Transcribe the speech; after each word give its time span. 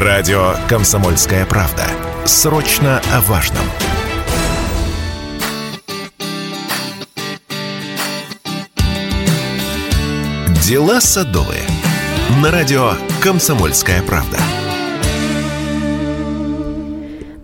Радио 0.00 0.54
«Комсомольская 0.68 1.44
правда». 1.44 1.84
Срочно 2.24 3.02
о 3.12 3.20
важном. 3.22 3.64
Дела 10.64 11.00
садовые. 11.00 11.64
На 12.40 12.52
радио 12.52 12.92
«Комсомольская 13.20 14.00
правда». 14.02 14.38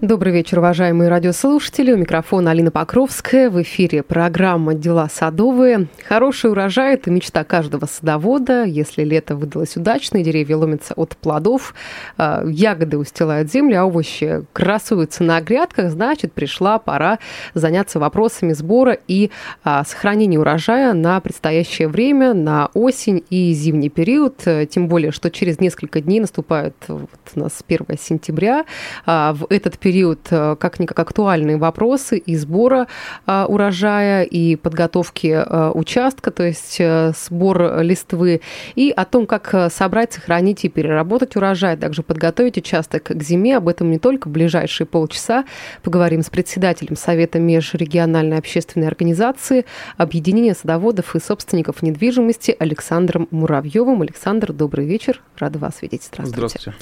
Добрый 0.05 0.34
вечер, 0.34 0.59
уважаемые 0.59 1.09
радиослушатели. 1.09 1.91
У 1.91 1.96
микрофона 1.96 2.50
Алина 2.50 2.71
Покровская. 2.71 3.48
В 3.48 3.62
эфире 3.62 4.03
программа 4.03 4.75
«Дела 4.75 5.09
садовые». 5.11 5.86
Хороший 6.07 6.50
урожай– 6.50 6.93
это 6.96 7.11
мечта 7.11 7.43
каждого 7.43 7.86
садовода. 7.86 8.64
Если 8.64 9.03
лето 9.03 9.35
выдалось 9.35 9.79
удачное, 9.79 10.22
деревья 10.22 10.59
ломятся 10.59 10.93
от 10.93 11.17
плодов, 11.17 11.75
а, 12.18 12.45
ягоды 12.46 12.98
устилают 12.98 13.50
землю, 13.50 13.80
а 13.80 13.85
овощи 13.85 14.44
красуются 14.53 15.25
на 15.25 15.40
грядках, 15.40 15.90
значит, 15.90 16.35
пришла 16.35 16.79
пора 16.79 17.18
заняться 17.55 17.99
вопросами 17.99 18.52
сбора 18.52 18.99
и 19.08 19.30
а, 19.63 19.86
сохранения 19.86 20.39
урожая 20.39 20.93
на 20.93 21.18
предстоящее 21.21 21.89
время, 21.89 22.35
на 22.35 22.68
осень 22.75 23.25
и 23.30 23.55
зимний 23.55 23.89
период. 23.89 24.36
Тем 24.68 24.86
более, 24.86 25.13
что 25.13 25.30
через 25.30 25.61
несколько 25.61 26.02
дней 26.02 26.21
наступает 26.21 26.75
вот 26.89 27.08
у 27.35 27.41
нас 27.41 27.64
1 27.66 27.86
сентября. 27.99 28.66
А, 29.07 29.32
в 29.32 29.46
этот 29.49 29.79
период 29.79 29.93
период 29.94 30.26
э, 30.30 30.57
как-никак 30.58 30.98
актуальные 30.98 31.57
вопросы 31.57 32.19
и 32.19 32.34
сбора 32.34 32.89
э, 33.28 33.44
урожая, 33.44 34.25
и 34.25 34.56
подготовки 34.56 35.28
э, 35.28 35.70
участка, 35.72 36.33
то 36.33 36.42
есть 36.42 36.83
сбор 37.25 37.80
листвы, 37.80 38.41
и 38.75 38.91
о 38.91 39.05
том, 39.05 39.27
как 39.27 39.70
собрать, 39.70 40.12
сохранить 40.12 40.64
и 40.64 40.69
переработать 40.69 41.36
урожай, 41.36 41.77
также 41.77 42.02
подготовить 42.02 42.58
участок 42.58 43.05
к 43.05 43.22
зиме. 43.22 43.56
Об 43.58 43.69
этом 43.69 43.92
не 43.92 44.00
только 44.00 44.27
в 44.27 44.33
ближайшие 44.33 44.84
полчаса. 44.84 45.44
Поговорим 45.84 46.22
с 46.22 46.28
председателем 46.28 46.97
Совета 46.97 47.38
межрегиональной 47.38 48.38
общественной 48.38 48.88
организации 48.88 49.64
Объединения 49.97 50.54
садоводов 50.54 51.14
и 51.14 51.20
собственников 51.20 51.82
недвижимости 51.82 52.56
Александром 52.58 53.28
Муравьевым. 53.30 54.02
Александр, 54.02 54.52
добрый 54.52 54.86
вечер. 54.86 55.22
Рада 55.38 55.60
вас 55.60 55.82
видеть. 55.82 56.02
Здравствуйте. 56.04 56.36
Здравствуйте. 56.36 56.74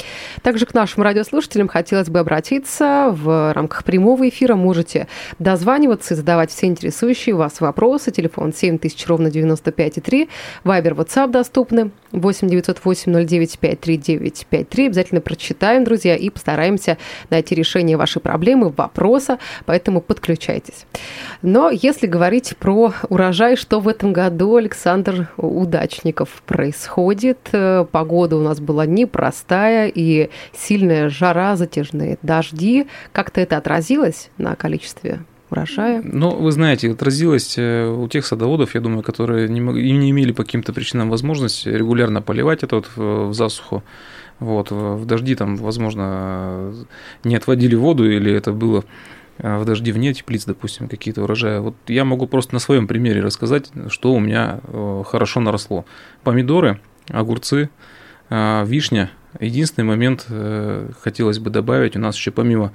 Также 0.42 0.64
к 0.64 0.72
нашим 0.72 1.02
радиослушателям 1.02 1.68
хотелось 1.68 2.08
бы 2.08 2.18
обратиться 2.18 3.01
в 3.10 3.52
рамках 3.52 3.84
прямого 3.84 4.28
эфира 4.28 4.54
можете 4.54 5.08
дозваниваться 5.38 6.14
и 6.14 6.16
задавать 6.16 6.50
все 6.50 6.66
интересующие 6.66 7.34
вас 7.34 7.60
вопросы. 7.60 8.10
Телефон 8.10 8.52
7000 8.52 9.06
ровно 9.06 9.28
95,3. 9.28 10.28
Вайбер, 10.64 10.94
WhatsApp 10.94 11.30
доступны. 11.30 11.90
8 12.12 12.48
908 12.48 13.26
09 13.26 13.58
539 13.58 14.46
53. 14.50 14.86
Обязательно 14.86 15.20
прочитаем, 15.20 15.84
друзья, 15.84 16.14
и 16.14 16.30
постараемся 16.30 16.98
найти 17.30 17.54
решение 17.54 17.96
вашей 17.96 18.20
проблемы, 18.20 18.68
вопроса, 18.68 19.38
поэтому 19.64 20.00
подключайтесь. 20.00 20.86
Но 21.40 21.70
если 21.70 22.06
говорить 22.06 22.54
про 22.58 22.92
урожай, 23.08 23.56
что 23.56 23.80
в 23.80 23.88
этом 23.88 24.12
году, 24.12 24.56
Александр 24.56 25.30
Удачников, 25.36 26.42
происходит? 26.46 27.38
Погода 27.90 28.36
у 28.36 28.42
нас 28.42 28.60
была 28.60 28.86
непростая, 28.86 29.90
и 29.94 30.30
сильная 30.56 31.08
жара, 31.08 31.56
затяжные 31.56 32.18
дожди. 32.22 32.86
Как-то 33.12 33.40
это 33.40 33.56
отразилось 33.56 34.30
на 34.38 34.54
количестве 34.54 35.20
урожая? 35.52 36.02
Ну, 36.02 36.30
вы 36.30 36.50
знаете, 36.50 36.90
отразилось 36.90 37.56
э, 37.58 37.86
у 37.86 38.08
тех 38.08 38.26
садоводов, 38.26 38.74
я 38.74 38.80
думаю, 38.80 39.02
которые 39.02 39.48
не, 39.48 39.60
не 39.60 40.10
имели 40.10 40.32
по 40.32 40.42
каким-то 40.44 40.72
причинам 40.72 41.10
возможности 41.10 41.68
регулярно 41.68 42.22
поливать 42.22 42.62
это 42.62 42.76
вот 42.76 42.90
в 42.96 43.32
засуху. 43.34 43.84
Вот, 44.40 44.72
в 44.72 45.04
дожди 45.04 45.36
там, 45.36 45.56
возможно, 45.56 46.74
не 47.22 47.36
отводили 47.36 47.76
воду, 47.76 48.10
или 48.10 48.32
это 48.32 48.52
было 48.52 48.84
э, 49.38 49.58
в 49.58 49.64
дожди 49.64 49.92
вне 49.92 50.14
теплиц, 50.14 50.44
допустим, 50.46 50.88
какие-то 50.88 51.22
урожаи. 51.22 51.58
Вот 51.60 51.76
я 51.86 52.04
могу 52.04 52.26
просто 52.26 52.54
на 52.54 52.58
своем 52.58 52.88
примере 52.88 53.20
рассказать, 53.20 53.70
что 53.88 54.12
у 54.12 54.18
меня 54.18 54.60
э, 54.64 55.02
хорошо 55.06 55.40
наросло. 55.40 55.84
Помидоры, 56.24 56.80
огурцы, 57.08 57.68
вишня. 58.30 59.10
Единственный 59.40 59.84
момент 59.84 60.26
хотелось 61.00 61.38
бы 61.38 61.50
добавить, 61.50 61.96
у 61.96 61.98
нас 61.98 62.16
еще 62.16 62.30
помимо 62.30 62.72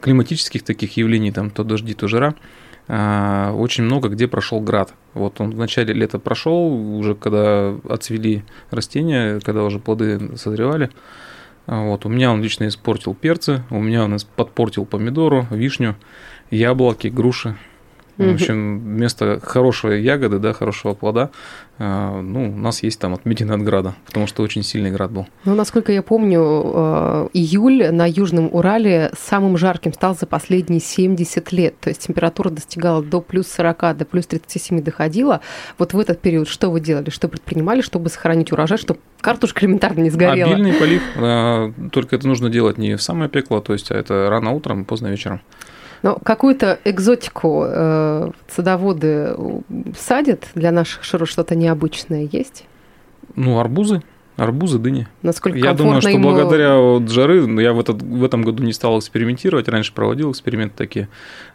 климатических 0.00 0.62
таких 0.62 0.96
явлений, 0.96 1.30
там 1.30 1.50
то 1.50 1.62
дожди, 1.62 1.94
то 1.94 2.08
жара, 2.08 2.34
а, 2.88 3.52
очень 3.52 3.84
много 3.84 4.08
где 4.08 4.26
прошел 4.26 4.60
град. 4.60 4.94
Вот 5.14 5.40
он 5.40 5.52
в 5.52 5.58
начале 5.58 5.94
лета 5.94 6.18
прошел, 6.18 6.72
уже 6.98 7.14
когда 7.14 7.76
отцвели 7.88 8.42
растения, 8.70 9.38
когда 9.40 9.62
уже 9.62 9.78
плоды 9.78 10.36
созревали. 10.36 10.90
Вот, 11.66 12.04
у 12.04 12.08
меня 12.08 12.32
он 12.32 12.42
лично 12.42 12.66
испортил 12.66 13.14
перцы, 13.14 13.62
у 13.70 13.78
меня 13.78 14.02
он 14.04 14.16
подпортил 14.34 14.86
помидору, 14.86 15.46
вишню, 15.50 15.94
яблоки, 16.50 17.06
груши. 17.06 17.56
В 18.20 18.34
общем, 18.34 18.80
вместо 18.80 19.40
хорошей 19.42 20.02
ягоды, 20.02 20.38
да, 20.38 20.52
хорошего 20.52 20.94
плода, 20.94 21.30
а, 21.78 22.20
ну, 22.20 22.52
у 22.52 22.56
нас 22.56 22.82
есть 22.82 23.00
там 23.00 23.14
отметина 23.14 23.54
от 23.54 23.62
града, 23.62 23.94
потому 24.04 24.26
что 24.26 24.42
очень 24.42 24.62
сильный 24.62 24.90
град 24.90 25.10
был. 25.10 25.26
Ну, 25.46 25.54
насколько 25.54 25.92
я 25.92 26.02
помню, 26.02 26.40
э, 26.42 27.28
июль 27.32 27.90
на 27.90 28.06
Южном 28.06 28.50
Урале 28.52 29.10
самым 29.18 29.56
жарким 29.56 29.94
стал 29.94 30.14
за 30.14 30.26
последние 30.26 30.80
70 30.80 31.52
лет. 31.52 31.80
То 31.80 31.88
есть 31.88 32.06
температура 32.06 32.50
достигала 32.50 33.02
до 33.02 33.22
плюс 33.22 33.46
40, 33.48 33.96
до 33.96 34.04
плюс 34.04 34.26
37 34.26 34.82
доходила. 34.82 35.40
Вот 35.78 35.94
в 35.94 35.98
этот 35.98 36.20
период 36.20 36.48
что 36.48 36.70
вы 36.70 36.80
делали, 36.80 37.08
что 37.08 37.28
предпринимали, 37.28 37.80
чтобы 37.80 38.10
сохранить 38.10 38.52
урожай, 38.52 38.76
чтобы 38.76 39.00
картошка 39.22 39.64
элементарно 39.64 40.00
не 40.00 40.10
сгорела? 40.10 40.52
Обильный 40.52 40.74
полив, 40.74 41.02
а, 41.16 41.72
только 41.92 42.16
это 42.16 42.28
нужно 42.28 42.50
делать 42.50 42.76
не 42.76 42.96
в 42.96 43.02
самое 43.02 43.30
пекло, 43.30 43.62
то 43.62 43.72
есть 43.72 43.90
а 43.90 43.94
это 43.94 44.28
рано 44.28 44.50
утром, 44.50 44.84
поздно 44.84 45.06
вечером. 45.06 45.40
Но 46.02 46.16
какую-то 46.16 46.78
экзотику 46.84 47.64
э, 47.66 48.30
садоводы 48.48 49.36
садят 49.98 50.48
для 50.54 50.70
наших 50.70 51.04
широт 51.04 51.28
что-то 51.28 51.54
необычное 51.54 52.28
есть? 52.30 52.64
Ну, 53.36 53.58
арбузы. 53.58 54.02
Арбузы, 54.36 54.78
дыни. 54.78 55.06
Насколько 55.20 55.58
я 55.58 55.74
думаю, 55.74 56.00
что 56.00 56.10
ему... 56.10 56.30
благодаря 56.30 56.78
вот 56.78 57.10
жары, 57.10 57.46
ну, 57.46 57.60
я 57.60 57.74
в, 57.74 57.80
этот, 57.80 58.00
в 58.00 58.24
этом 58.24 58.42
году 58.42 58.62
не 58.62 58.72
стал 58.72 58.98
экспериментировать, 58.98 59.68
раньше 59.68 59.92
проводил 59.92 60.32
эксперименты 60.32 60.74
такие, 60.76 61.08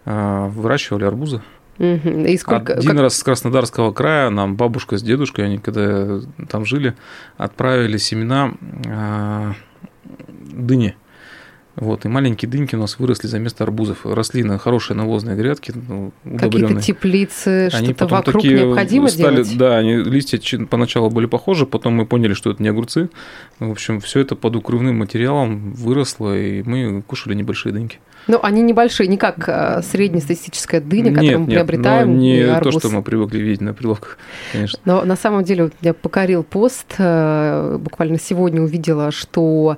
э, 0.06 0.47
выращивали 0.50 1.06
арбузы. 1.06 1.41
Угу. 1.79 2.09
И 2.09 2.38
сколько... 2.38 2.73
Один 2.73 2.91
как... 2.91 3.00
раз 3.01 3.17
с 3.17 3.23
Краснодарского 3.23 3.91
края 3.91 4.29
нам 4.29 4.56
бабушка 4.56 4.97
с 4.97 5.01
дедушкой, 5.01 5.45
они 5.45 5.57
когда 5.57 6.19
там 6.47 6.63
жили, 6.66 6.95
отправили 7.38 7.97
семена 7.97 8.53
э, 8.85 9.53
дыни. 10.51 10.95
Вот, 11.75 12.06
и 12.06 12.08
маленькие 12.08 12.50
дыньки 12.50 12.75
у 12.75 12.80
нас 12.80 13.00
выросли 13.00 13.28
за 13.28 13.38
место 13.38 13.66
арбузов. 13.66 14.06
Росли 14.06 14.44
на 14.44 14.58
хорошие 14.58 14.96
навозные 14.96 15.36
грядки, 15.36 15.74
ну, 15.75 16.13
Какие-то 16.38 16.81
теплицы, 16.81 17.69
что-то 17.69 18.08
вокруг 18.08 18.44
необходимо 18.44 19.09
стали, 19.09 19.44
делать? 19.44 19.58
Да, 19.58 19.78
они, 19.78 19.96
листья 19.97 20.40
поначалу 20.66 21.09
были 21.09 21.25
похожи, 21.25 21.66
потом 21.66 21.94
мы 21.94 22.06
поняли, 22.06 22.34
что 22.34 22.52
это 22.52 22.63
не 22.63 22.69
огурцы. 22.69 23.09
В 23.59 23.69
общем, 23.69 24.00
все 24.00 24.22
это 24.22 24.36
под 24.36 24.56
укрывным 24.56 24.97
материалом 24.97 25.74
выросло, 25.74 26.38
и 26.38 26.63
мы 26.63 27.02
кушали 27.02 27.34
небольшие 27.34 27.74
дыньки. 27.74 28.00
Ну, 28.28 28.40
они 28.41 28.62
небольшие, 28.62 29.08
не 29.08 29.18
как 29.18 29.47
э, 29.47 29.81
среднестатистическая 29.84 30.81
дыня, 30.81 31.12
которую 31.12 31.30
нет, 31.30 31.40
мы 31.40 31.46
приобретаем. 31.46 32.18
Нет, 32.18 32.46
не 32.47 32.52
арбуз. 32.52 32.74
то, 32.74 32.80
что 32.80 32.90
мы 32.90 33.03
привыкли 33.03 33.40
видеть 33.40 33.62
на 33.62 33.74
прилавках, 33.74 34.18
конечно. 34.52 34.80
Но 34.86 35.03
на 35.03 35.16
самом 35.16 35.44
деле 35.44 35.69
меня 35.81 35.94
покорил 35.94 36.44
пост. 36.44 36.96
Э, 36.97 37.78
буквально 37.80 38.19
сегодня 38.19 38.62
увидела, 38.62 39.12
что 39.12 39.78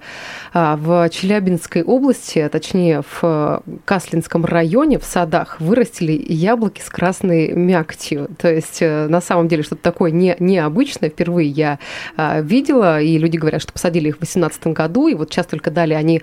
э, 0.53 0.75
в 0.77 1.09
Челябинской 1.09 1.83
области, 1.83 2.39
а 2.39 2.49
точнее 2.49 3.03
в 3.19 3.63
Каслинском 3.85 4.45
районе, 4.45 4.97
в 4.97 5.03
садах 5.03 5.59
вырастили 5.59 6.13
яблоки 6.13 6.81
с 6.81 6.89
красной 6.89 7.51
мякотью. 7.51 8.29
То 8.37 8.51
есть 8.51 8.81
на 8.81 9.21
самом 9.21 9.47
деле 9.47 9.63
что-то 9.63 9.81
такое 9.81 10.11
не, 10.11 10.35
необычное. 10.39 11.09
Впервые 11.09 11.49
я 11.49 11.79
видела, 12.17 13.01
и 13.01 13.17
люди 13.17 13.37
говорят, 13.37 13.61
что 13.61 13.73
посадили 13.73 14.09
их 14.09 14.15
в 14.15 14.19
2018 14.19 14.67
году, 14.67 15.07
и 15.07 15.15
вот 15.15 15.31
сейчас 15.31 15.47
только 15.47 15.71
дали 15.71 15.93
они 15.93 16.21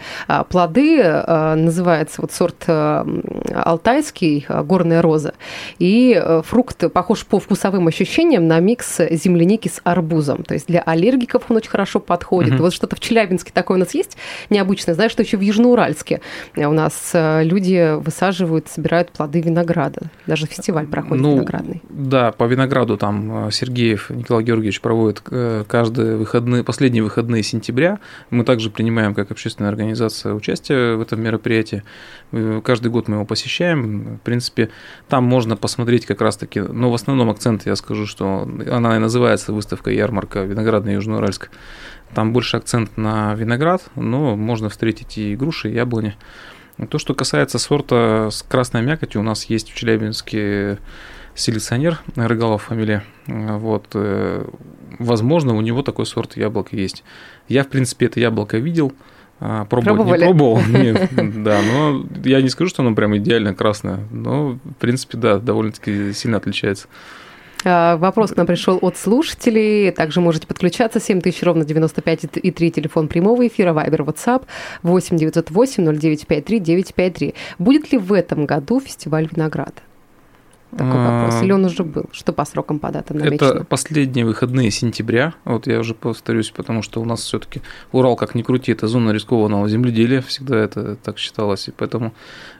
плоды, 0.48 1.02
называется 1.02 2.13
называется 2.14 2.20
вот 2.20 2.32
сорт 2.32 2.64
э, 2.66 3.52
алтайский, 3.54 4.46
э, 4.48 4.62
горная 4.62 5.02
роза. 5.02 5.34
И 5.78 6.20
э, 6.20 6.42
фрукт 6.44 6.92
похож 6.92 7.24
по 7.26 7.38
вкусовым 7.38 7.88
ощущениям 7.88 8.46
на 8.46 8.60
микс 8.60 9.00
земляники 9.10 9.68
с 9.68 9.80
арбузом. 9.84 10.44
То 10.44 10.54
есть 10.54 10.66
для 10.66 10.80
аллергиков 10.80 11.44
он 11.48 11.56
очень 11.56 11.70
хорошо 11.70 12.00
подходит. 12.00 12.54
Угу. 12.54 12.62
Вот 12.62 12.74
что-то 12.74 12.96
в 12.96 13.00
Челябинске 13.00 13.52
такое 13.52 13.76
у 13.76 13.80
нас 13.80 13.94
есть 13.94 14.16
необычное. 14.50 14.94
Знаешь, 14.94 15.12
что 15.12 15.22
еще 15.22 15.36
в 15.36 15.40
Южноуральске 15.40 16.20
у 16.56 16.72
нас 16.72 17.10
люди 17.14 17.96
высаживают, 17.96 18.68
собирают 18.68 19.10
плоды 19.10 19.40
винограда. 19.40 20.10
Даже 20.26 20.46
фестиваль 20.46 20.86
проходит 20.86 21.22
ну, 21.22 21.34
виноградный. 21.34 21.82
Да, 21.88 22.32
по 22.32 22.44
винограду 22.44 22.96
там 22.96 23.50
Сергеев 23.50 24.10
Николай 24.10 24.44
Георгиевич 24.44 24.80
проводит 24.80 25.20
каждые 25.20 26.16
выходные, 26.16 26.64
последние 26.64 27.02
выходные 27.02 27.42
сентября. 27.42 27.98
Мы 28.30 28.44
также 28.44 28.70
принимаем 28.70 29.14
как 29.14 29.30
общественная 29.30 29.70
организация 29.70 30.34
участие 30.34 30.96
в 30.96 31.00
этом 31.00 31.22
мероприятии. 31.22 31.82
Э, 32.32 32.60
каждый 32.64 32.88
год 32.88 33.08
мы 33.08 33.16
его 33.16 33.24
посещаем. 33.24 34.16
В 34.16 34.20
принципе, 34.20 34.70
там 35.08 35.24
можно 35.24 35.56
посмотреть 35.56 36.06
как 36.06 36.20
раз-таки, 36.20 36.60
но 36.60 36.90
в 36.90 36.94
основном 36.94 37.30
акцент 37.30 37.66
я 37.66 37.76
скажу, 37.76 38.06
что 38.06 38.48
она 38.70 38.96
и 38.96 38.98
называется 38.98 39.52
выставка 39.52 39.90
ярмарка 39.90 40.42
виноградный 40.42 40.94
Южноуральск. 40.94 41.50
там 42.14 42.32
больше 42.32 42.56
акцент 42.56 42.96
на 42.96 43.34
виноград, 43.34 43.82
но 43.96 44.36
можно 44.36 44.68
встретить 44.68 45.18
и 45.18 45.36
груши, 45.36 45.70
и 45.70 45.74
яблони. 45.74 46.16
То, 46.90 46.98
что 46.98 47.14
касается 47.14 47.58
сорта 47.58 48.28
с 48.30 48.42
красной 48.42 48.82
мякотью, 48.82 49.20
у 49.20 49.24
нас 49.24 49.44
есть 49.44 49.70
в 49.70 49.76
Челябинске 49.76 50.78
селекционер 51.34 52.00
Рыгалов 52.16 52.64
фамилия. 52.64 53.04
Вот. 53.26 53.88
Э, 53.94 54.46
возможно, 54.98 55.54
у 55.54 55.60
него 55.60 55.82
такой 55.82 56.06
сорт 56.06 56.36
яблока 56.36 56.76
есть. 56.76 57.04
Я, 57.48 57.64
в 57.64 57.68
принципе, 57.68 58.06
это 58.06 58.20
яблоко 58.20 58.58
видел, 58.58 58.92
а, 59.40 59.64
пробовать 59.64 59.96
Пробовали? 59.96 60.20
не 60.20 60.26
пробовал, 60.26 60.60
нет, 60.68 61.42
да, 61.42 61.60
но 61.62 62.04
я 62.24 62.40
не 62.40 62.48
скажу, 62.48 62.70
что 62.70 62.82
оно 62.82 62.94
прям 62.94 63.16
идеально 63.16 63.54
красное, 63.54 64.00
но, 64.10 64.52
в 64.52 64.74
принципе, 64.78 65.18
да, 65.18 65.38
довольно-таки 65.38 66.12
сильно 66.12 66.36
отличается. 66.36 66.88
А, 67.64 67.96
вопрос 67.96 68.32
к 68.32 68.36
нам 68.36 68.46
пришел 68.46 68.78
от 68.82 68.96
слушателей. 68.96 69.90
Также 69.90 70.20
можете 70.20 70.46
подключаться. 70.46 71.00
7000 71.00 71.42
ровно 71.42 71.64
95 71.64 72.26
и 72.42 72.50
3 72.50 72.70
телефон 72.70 73.08
прямого 73.08 73.46
эфира, 73.46 73.72
Вайбер, 73.72 74.02
WhatsApp 74.02 74.44
8 74.82 75.16
908 75.16 75.98
0953 75.98 76.60
953. 76.60 77.34
Будет 77.58 77.92
ли 77.92 77.98
в 77.98 78.12
этом 78.12 78.44
году 78.44 78.80
фестиваль 78.80 79.28
винограда? 79.30 79.80
Такой 80.76 80.92
а, 80.96 81.22
вопрос. 81.22 81.42
Или 81.42 81.52
он 81.52 81.64
уже 81.64 81.84
был? 81.84 82.06
Что 82.12 82.32
по 82.32 82.44
срокам 82.44 82.78
по 82.78 82.90
датам 82.90 83.18
намечено? 83.18 83.48
Это 83.48 83.64
последние 83.64 84.24
выходные 84.24 84.70
сентября. 84.70 85.34
Вот 85.44 85.66
я 85.66 85.78
уже 85.78 85.94
повторюсь, 85.94 86.50
потому 86.50 86.82
что 86.82 87.00
у 87.00 87.04
нас 87.04 87.20
все 87.20 87.38
таки 87.38 87.62
Урал, 87.92 88.16
как 88.16 88.34
ни 88.34 88.42
крути, 88.42 88.72
это 88.72 88.88
зона 88.88 89.10
рискованного 89.10 89.68
земледелия. 89.68 90.20
Всегда 90.20 90.56
это 90.58 90.96
так 90.96 91.18
считалось. 91.18 91.68
И 91.68 91.72
поэтому 91.72 92.12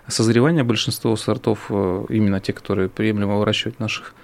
созревание 0.06 0.64
большинства 0.64 1.16
сортов, 1.16 1.66
э, 1.70 2.06
именно 2.08 2.40
те, 2.40 2.52
которые 2.52 2.88
приемлемо 2.88 3.38
выращивать 3.38 3.80
наших 3.80 4.14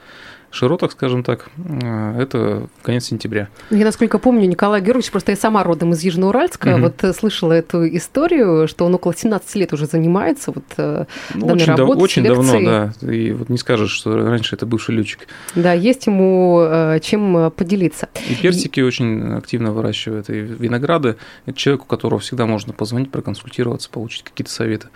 широтах, 0.51 0.93
скажем 0.93 1.23
так, 1.23 1.49
э, 1.57 2.21
это 2.21 2.69
конец 2.83 3.05
сентября. 3.05 3.49
Я, 3.71 3.85
насколько 3.85 4.19
помню, 4.19 4.47
Николай 4.47 4.81
Георгиевич, 4.81 5.11
просто 5.11 5.33
я 5.33 5.37
сама 5.37 5.63
родом 5.63 5.93
из 5.93 6.03
Южноуральска, 6.03 6.75
угу. 6.75 6.83
вот 6.83 7.05
э, 7.05 7.13
слышала 7.13 7.53
эту 7.53 7.87
историю, 7.97 8.67
что 8.67 8.85
он 8.85 8.95
около 8.95 9.15
17 9.15 9.55
лет 9.57 9.73
уже 9.73 9.87
занимается 9.87 10.53
вот 10.53 10.65
э, 10.77 11.05
ну, 11.35 11.47
данной 11.47 11.63
очень 11.63 11.75
работой, 11.75 11.95
дав- 11.95 12.03
Очень 12.03 12.25
давно, 12.25 12.93
да, 13.01 13.13
и 13.13 13.33
вот 13.33 13.49
не 13.49 13.59
скажешь, 13.59 13.91
что 13.91 14.17
раньше 14.17 14.57
это 14.57 14.67
бывший 14.67 14.95
летчик. 14.97 15.27
Да, 15.55 15.73
есть 15.73 16.07
ему 16.07 16.99
чем 17.03 17.53
поделиться. 17.53 18.09
И 18.29 18.35
персики 18.35 18.81
и... 18.81 18.83
очень 18.83 19.35
активно 19.35 19.73
выращивают, 19.73 20.31
и 20.31 20.41
винограды. 20.41 21.17
Это 21.47 21.57
человек, 21.57 21.83
у 21.83 21.87
которого 21.87 22.21
всегда 22.21 22.47
можно 22.47 22.73
позвонить, 22.73 23.11
проконсультироваться, 23.11 23.89
получить 23.91 24.25
какие-то 24.25 24.51
советы. 24.51 24.89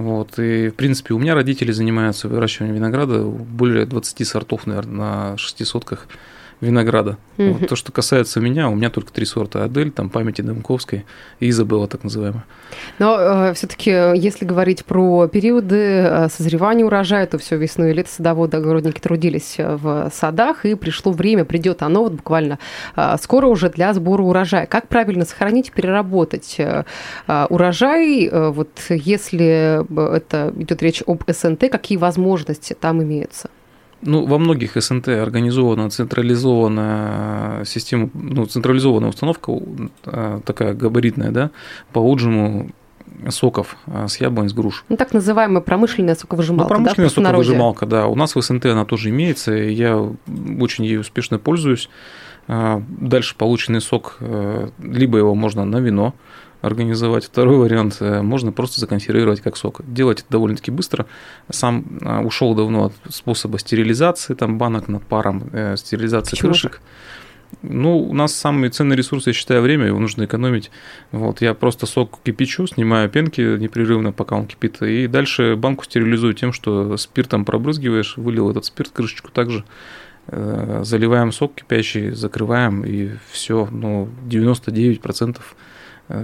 Вот. 0.00 0.38
И, 0.38 0.70
в 0.70 0.76
принципе, 0.76 1.12
у 1.12 1.18
меня 1.18 1.34
родители 1.34 1.72
занимаются 1.72 2.26
выращиванием 2.26 2.74
винограда, 2.74 3.22
более 3.22 3.84
20 3.84 4.26
сортов, 4.26 4.66
наверное, 4.66 4.96
на 4.96 5.36
шести 5.36 5.62
сотках 5.62 6.08
винограда. 6.60 7.16
Угу. 7.38 7.52
Вот 7.52 7.68
то, 7.68 7.76
что 7.76 7.92
касается 7.92 8.40
меня, 8.40 8.68
у 8.68 8.74
меня 8.74 8.90
только 8.90 9.12
три 9.12 9.24
сорта 9.24 9.64
Адель, 9.64 9.90
там 9.90 10.10
памяти 10.10 10.42
Дымковской 10.42 11.04
и 11.40 11.48
Изабелла, 11.48 11.88
так 11.88 12.04
называемая. 12.04 12.44
Но 12.98 13.16
э, 13.18 13.54
все-таки, 13.54 13.90
если 13.90 14.44
говорить 14.44 14.84
про 14.84 15.26
периоды 15.28 15.76
э, 15.76 16.28
созревания 16.28 16.84
урожая, 16.84 17.26
то 17.26 17.38
все 17.38 17.56
весну 17.56 17.86
и 17.86 17.92
лето 17.92 18.10
садоводы, 18.10 18.58
огородники 18.58 19.00
трудились 19.00 19.56
в 19.58 20.10
садах, 20.12 20.64
и 20.66 20.74
пришло 20.74 21.12
время, 21.12 21.44
придет 21.44 21.82
оно 21.82 22.04
вот 22.04 22.12
буквально 22.12 22.58
э, 22.96 23.16
скоро 23.20 23.46
уже 23.46 23.70
для 23.70 23.92
сбора 23.94 24.22
урожая. 24.22 24.66
Как 24.66 24.88
правильно 24.88 25.24
сохранить, 25.24 25.72
переработать 25.72 26.56
э, 26.58 26.84
э 27.26 27.46
урожай, 27.48 28.26
э, 28.26 28.50
вот 28.50 28.70
если 28.88 29.80
это 30.16 30.52
идет 30.56 30.82
речь 30.82 31.02
об 31.06 31.22
СНТ, 31.26 31.70
какие 31.70 31.98
возможности 31.98 32.76
там 32.78 33.02
имеются? 33.02 33.50
Ну, 34.02 34.24
во 34.24 34.38
многих 34.38 34.80
СНТ 34.80 35.08
организована 35.08 35.90
централизованная 35.90 37.64
система, 37.64 38.08
ну, 38.14 38.46
централизованная 38.46 39.10
установка, 39.10 39.52
а, 40.06 40.40
такая 40.40 40.74
габаритная, 40.74 41.30
да, 41.30 41.50
по 41.92 42.00
отжиму 42.00 42.70
соков 43.28 43.76
а, 43.86 44.08
с 44.08 44.16
яблонь, 44.18 44.48
с 44.48 44.52
груш. 44.52 44.84
Ну, 44.88 44.96
так 44.96 45.12
называемая 45.12 45.60
промышленная 45.60 46.14
соковыжималка, 46.14 46.74
ну, 46.74 46.84
промышленная 46.84 47.10
да, 47.10 47.14
соковыжималка, 47.14 47.86
да. 47.86 48.06
У 48.06 48.14
нас 48.14 48.34
в 48.34 48.40
СНТ 48.40 48.66
она 48.66 48.84
тоже 48.84 49.10
имеется, 49.10 49.54
и 49.54 49.72
я 49.72 49.96
очень 49.98 50.84
ей 50.84 50.98
успешно 50.98 51.38
пользуюсь. 51.38 51.90
А, 52.48 52.82
дальше 52.88 53.36
полученный 53.36 53.80
сок, 53.80 54.16
э, 54.20 54.70
либо 54.82 55.18
его 55.18 55.34
можно 55.34 55.64
на 55.64 55.76
вино, 55.76 56.14
организовать. 56.60 57.24
Второй 57.24 57.58
вариант 57.58 57.96
э, 58.00 58.22
можно 58.22 58.52
просто 58.52 58.80
законсервировать 58.80 59.40
как 59.40 59.56
сок. 59.56 59.80
Делать 59.86 60.20
это 60.20 60.30
довольно-таки 60.30 60.70
быстро. 60.70 61.06
Сам 61.50 61.84
э, 62.00 62.20
ушел 62.20 62.54
давно 62.54 62.86
от 62.86 62.92
способа 63.14 63.58
стерилизации 63.58 64.34
там 64.34 64.58
банок 64.58 64.88
над 64.88 65.02
паром, 65.04 65.48
э, 65.52 65.76
стерилизации 65.76 66.32
Почему 66.32 66.50
крышек. 66.50 66.80
Ну, 67.62 67.98
у 67.98 68.14
нас 68.14 68.32
самый 68.32 68.70
ценный 68.70 68.94
ресурс, 68.94 69.26
я 69.26 69.32
считаю, 69.32 69.62
время, 69.62 69.86
его 69.86 69.98
нужно 69.98 70.24
экономить. 70.24 70.70
Вот, 71.10 71.40
я 71.40 71.52
просто 71.52 71.86
сок 71.86 72.20
кипячу, 72.22 72.68
снимаю 72.68 73.10
пенки 73.10 73.40
непрерывно, 73.40 74.12
пока 74.12 74.36
он 74.36 74.46
кипит, 74.46 74.80
и 74.82 75.08
дальше 75.08 75.56
банку 75.56 75.84
стерилизую 75.84 76.34
тем, 76.34 76.52
что 76.52 76.96
спиртом 76.96 77.44
пробрызгиваешь, 77.44 78.16
вылил 78.18 78.50
этот 78.50 78.66
спирт, 78.66 78.90
крышечку 78.90 79.32
также 79.32 79.64
заливаем 80.28 81.32
сок 81.32 81.56
кипящий, 81.56 82.10
закрываем, 82.10 82.84
и 82.84 83.10
все, 83.32 83.66
ну, 83.72 84.08
99% 84.28 85.38
Э, 85.40 85.42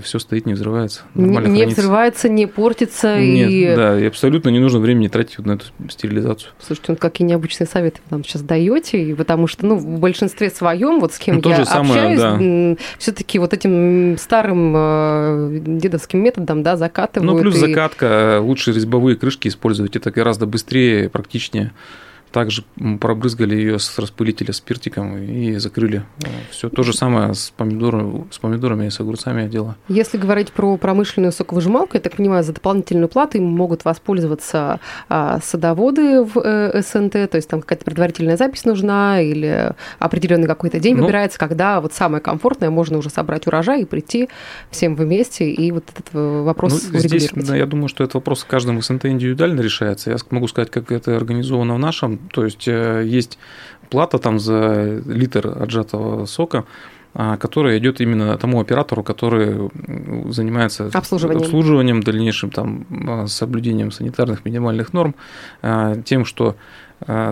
все 0.02 0.18
стоит, 0.18 0.46
не 0.46 0.54
взрывается. 0.54 1.02
Нормально 1.14 1.48
не 1.48 1.58
хранится. 1.60 1.80
взрывается, 1.80 2.28
не 2.28 2.46
портится. 2.46 3.18
Нет, 3.20 3.50
и... 3.50 3.74
да, 3.76 4.00
и 4.00 4.04
абсолютно 4.04 4.48
не 4.48 4.58
нужно 4.58 4.80
времени 4.80 5.08
тратить 5.08 5.38
на 5.38 5.52
эту 5.52 5.66
стерилизацию. 5.88 6.52
Слушайте, 6.58 6.92
ну 6.92 6.96
какие 6.96 7.26
необычные 7.26 7.66
советы 7.66 8.00
вы 8.04 8.16
нам 8.16 8.24
сейчас 8.24 8.42
даете, 8.42 9.02
и 9.02 9.14
потому 9.14 9.46
что, 9.46 9.66
ну, 9.66 9.76
в 9.76 9.98
большинстве 9.98 10.50
своем, 10.50 11.00
вот 11.00 11.12
с 11.12 11.18
кем 11.18 11.40
ну, 11.42 11.50
я 11.50 11.62
общаюсь, 11.62 12.20
да. 12.20 12.84
все-таки 12.98 13.38
вот 13.38 13.52
этим 13.52 14.16
старым 14.18 14.74
э, 14.76 15.60
дедовским 15.66 16.22
методом, 16.22 16.62
да, 16.62 16.76
закатывают. 16.76 17.32
Ну, 17.32 17.40
плюс 17.40 17.56
и... 17.56 17.58
закатка, 17.58 18.40
лучше 18.40 18.72
резьбовые 18.72 19.16
крышки 19.16 19.48
использовать, 19.48 19.96
это 19.96 20.10
гораздо 20.10 20.46
быстрее, 20.46 21.08
практичнее 21.08 21.72
также 22.36 22.64
пробрызгали 23.00 23.54
ее 23.54 23.78
с 23.78 23.98
распылителя 23.98 24.52
спиртиком 24.52 25.16
и 25.16 25.56
закрыли. 25.56 26.02
Все 26.50 26.68
то 26.68 26.82
же 26.82 26.92
самое 26.92 27.32
с, 27.32 27.48
помидорами, 27.48 28.26
с 28.30 28.36
помидорами 28.36 28.88
и 28.88 28.90
с 28.90 29.00
огурцами 29.00 29.48
дело. 29.48 29.76
Если 29.88 30.18
говорить 30.18 30.52
про 30.52 30.76
промышленную 30.76 31.32
соковыжималку, 31.32 31.92
я 31.94 32.00
так 32.00 32.16
понимаю, 32.16 32.44
за 32.44 32.52
дополнительную 32.52 33.08
плату 33.08 33.38
им 33.38 33.44
могут 33.44 33.86
воспользоваться 33.86 34.80
а, 35.08 35.40
садоводы 35.42 36.24
в 36.24 36.36
э, 36.36 36.82
СНТ, 36.82 37.12
то 37.12 37.36
есть 37.36 37.48
там 37.48 37.62
какая-то 37.62 37.86
предварительная 37.86 38.36
запись 38.36 38.66
нужна 38.66 39.22
или 39.22 39.72
определенный 39.98 40.46
какой-то 40.46 40.78
день 40.78 40.94
ну, 40.94 41.04
выбирается, 41.04 41.38
когда 41.38 41.80
вот 41.80 41.94
самое 41.94 42.22
комфортное, 42.22 42.68
можно 42.68 42.98
уже 42.98 43.08
собрать 43.08 43.46
урожай 43.46 43.80
и 43.80 43.84
прийти 43.86 44.28
всем 44.70 44.94
вместе 44.94 45.50
и 45.50 45.72
вот 45.72 45.84
этот 45.88 46.08
э, 46.12 46.42
вопрос 46.42 46.86
ну, 46.92 46.98
Здесь, 46.98 47.30
да, 47.34 47.56
я 47.56 47.64
думаю, 47.64 47.88
что 47.88 48.04
этот 48.04 48.16
вопрос 48.16 48.42
в 48.42 48.46
каждом 48.46 48.82
СНТ 48.82 49.06
индивидуально 49.06 49.62
решается. 49.62 50.10
Я 50.10 50.18
могу 50.28 50.48
сказать, 50.48 50.70
как 50.70 50.92
это 50.92 51.16
организовано 51.16 51.74
в 51.74 51.78
нашем 51.78 52.25
то 52.30 52.44
есть 52.44 52.66
э, 52.68 53.04
есть 53.06 53.38
плата 53.90 54.18
там 54.18 54.38
за 54.38 55.00
литр 55.06 55.46
отжатого 55.62 56.26
сока, 56.26 56.64
а, 57.18 57.38
которая 57.38 57.78
идет 57.78 58.02
именно 58.02 58.36
тому 58.36 58.60
оператору, 58.60 59.02
который 59.02 59.70
занимается 60.30 60.90
обслуживанием, 60.92 61.42
обслуживанием 61.42 62.02
дальнейшим 62.02 62.50
там, 62.50 62.86
а, 63.08 63.26
соблюдением 63.26 63.90
санитарных 63.90 64.44
минимальных 64.44 64.92
норм, 64.92 65.14
а, 65.62 65.96
тем, 66.02 66.26
что 66.26 66.56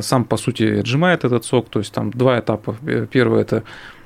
сам, 0.00 0.26
по 0.26 0.36
сути, 0.36 0.80
отжимает 0.80 1.24
этот 1.24 1.46
сок, 1.46 1.70
то 1.70 1.78
есть 1.78 1.90
там 1.90 2.10
два 2.10 2.38
этапа. 2.38 2.76
Первый– 3.10 3.40
это 3.42 3.62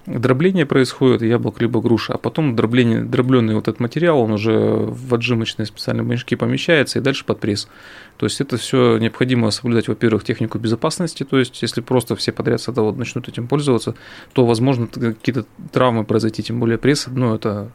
дробление 0.09 0.67
происходит 0.67 1.23
яблок 1.23 1.61
либо 1.61 1.81
груша, 1.81 2.15
а 2.15 2.19
потом 2.19 2.57
дробление, 2.57 3.03
дробленый 3.03 3.55
вот 3.55 3.69
этот 3.69 3.81
материал, 3.81 4.21
он 4.21 4.33
уже 4.33 4.53
в 4.53 5.15
отжимочные 5.15 5.67
специальные 5.67 6.05
мешки 6.05 6.37
помещается 6.37 6.99
и 6.99 7.03
дальше 7.03 7.25
под 7.25 7.41
пресс. 7.41 7.69
То 8.17 8.27
есть 8.27 8.41
это 8.41 8.57
все 8.57 8.99
необходимо 8.99 9.51
соблюдать, 9.51 9.89
во-первых, 9.89 10.25
технику 10.25 10.59
безопасности, 10.59 11.25
то 11.25 11.39
есть 11.39 11.61
если 11.63 11.81
просто 11.81 12.17
все 12.17 12.33
подряд 12.33 12.61
садоводы 12.61 12.99
начнут 12.99 13.29
этим 13.29 13.47
пользоваться, 13.47 13.95
то, 14.33 14.47
возможно, 14.47 14.87
какие-то 14.87 15.45
травмы 15.73 16.05
произойти, 16.05 16.43
тем 16.43 16.59
более 16.59 16.79
пресс, 16.79 17.07
ну, 17.09 17.35
это 17.35 17.71